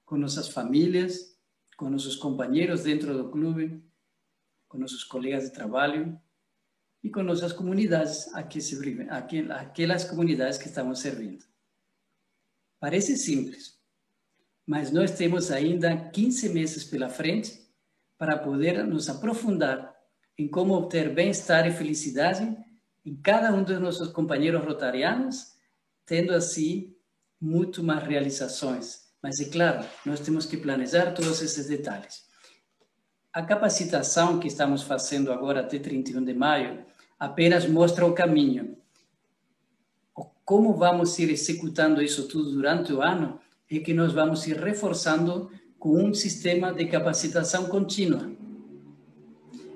[0.03, 1.37] com nossas famílias,
[1.77, 3.83] com nossos companheiros dentro do clube,
[4.67, 6.19] com nossos colegas de trabalho
[7.03, 11.45] e com nossas comunidades, aquelas comunidades que estamos servindo.
[12.79, 13.74] Parece simples,
[14.65, 17.61] mas nós temos ainda 15 meses pela frente
[18.17, 19.93] para poder nos aprofundar
[20.37, 22.57] em como obter bem-estar e felicidade
[23.05, 25.53] em cada um dos nossos companheiros rotarianos,
[26.05, 26.95] tendo assim
[27.39, 29.05] muito mais realizações.
[29.21, 32.25] Mas é claro, nós temos que planejar todos esses detalhes.
[33.31, 36.85] A capacitação que estamos fazendo agora até 31 de maio
[37.19, 38.77] apenas mostra o caminho.
[40.43, 43.39] Como vamos ir executando isso tudo durante o ano
[43.69, 48.31] é que nós vamos ir reforçando com um sistema de capacitação contínua.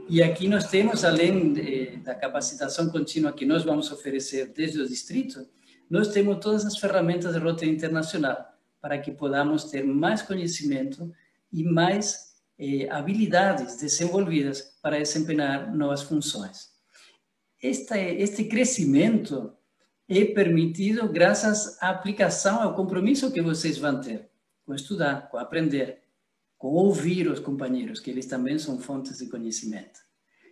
[0.08, 4.88] E aqui nós temos, além de, da capacitação contínua que nós vamos oferecer desde o
[4.88, 5.48] distrito,
[5.90, 8.38] nós temos todas as ferramentas de rota internacional
[8.82, 11.12] para que podamos ter mais conhecimento
[11.52, 16.70] e mais eh, habilidades desenvolvidas para desempenhar novas funções
[17.62, 19.54] este, este crescimento
[20.10, 24.28] é permitido graças à aplicação, ao compromisso que vocês vão ter
[24.66, 26.00] com estudar, com aprender,
[26.58, 30.00] com ouvir os companheiros, que eles também são fontes de conhecimento.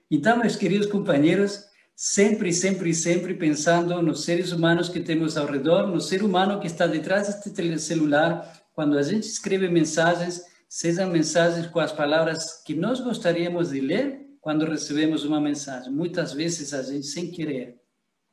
[0.09, 1.65] Então, meus queridos companheiros,
[1.95, 6.67] sempre, sempre, sempre pensando nos seres humanos que temos ao redor, no ser humano que
[6.67, 12.73] está detrás deste celular, quando a gente escreve mensagens, sejam mensagens com as palavras que
[12.73, 15.91] nós gostaríamos de ler quando recebemos uma mensagem.
[15.91, 17.79] Muitas vezes a gente, sem querer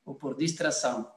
[0.04, 1.10] ou por distração,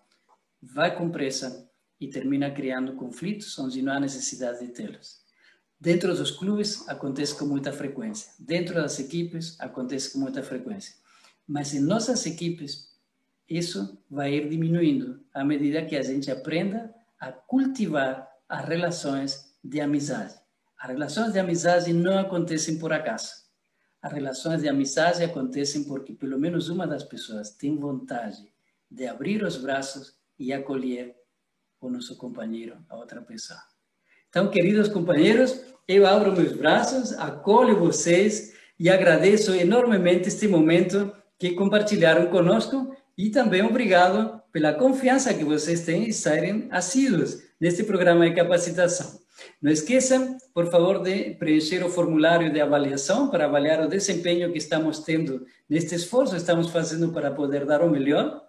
[0.62, 1.70] vai com pressa
[2.00, 5.22] e termina criando conflitos onde não há necessidade de tê-los.
[5.80, 10.96] Dentro dos clubes acontece com muita frequência, dentro das equipes acontece com muita frequência.
[11.48, 12.88] Mas em nossas equipes,
[13.48, 19.80] isso vai ir diminuindo à medida que a gente aprenda a cultivar as relações de
[19.80, 20.36] amizade.
[20.80, 23.48] As relações de amizade não acontecem por acaso.
[24.02, 28.52] As relações de amizade acontecem porque pelo menos uma das pessoas tem vontade
[28.90, 31.16] de abrir os braços e acolher
[31.80, 33.60] o nosso companheiro, a outra pessoa.
[34.30, 41.54] Então, queridos companheiros, eu abro meus braços, acolho vocês e agradeço enormemente este momento que
[41.54, 48.28] compartilharam conosco e também obrigado pela confiança que vocês têm em estarem assíduos neste programa
[48.28, 49.20] de capacitação.
[49.62, 54.58] Não esqueçam, por favor, de preencher o formulário de avaliação para avaliar o desempenho que
[54.58, 58.44] estamos tendo neste esforço, estamos fazendo para poder dar o melhor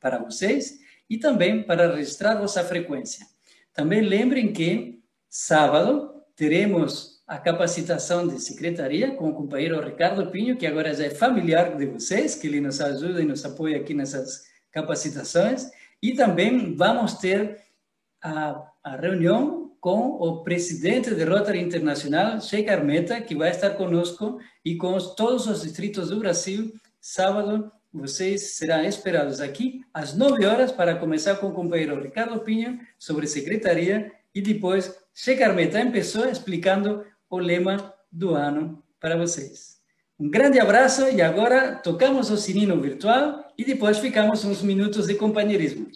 [0.00, 3.26] para vocês e também para registrar vossa frequência.
[3.72, 10.66] Também lembrem que sábado teremos a capacitação de secretaria com o companheiro Ricardo Pinho, que
[10.66, 14.44] agora já é familiar de vocês, que ele nos ajuda e nos apoia aqui nessas
[14.70, 15.66] capacitações.
[16.00, 17.60] E também vamos ter
[18.22, 24.38] a, a reunião com o presidente de Rotary Internacional, Sheikh Armeta, que vai estar conosco,
[24.64, 26.72] e com todos os distritos do Brasil.
[27.00, 32.78] Sábado, vocês serão esperados aqui às 9 horas para começar com o companheiro Ricardo Pinho
[32.98, 39.76] sobre secretaria e depois Sheikh Armeta em pessoa explicando o lema do ano para vocês.
[40.20, 45.14] Um grande abraço e agora tocamos o sininho virtual e depois ficamos uns minutos de
[45.14, 45.88] companheirismo.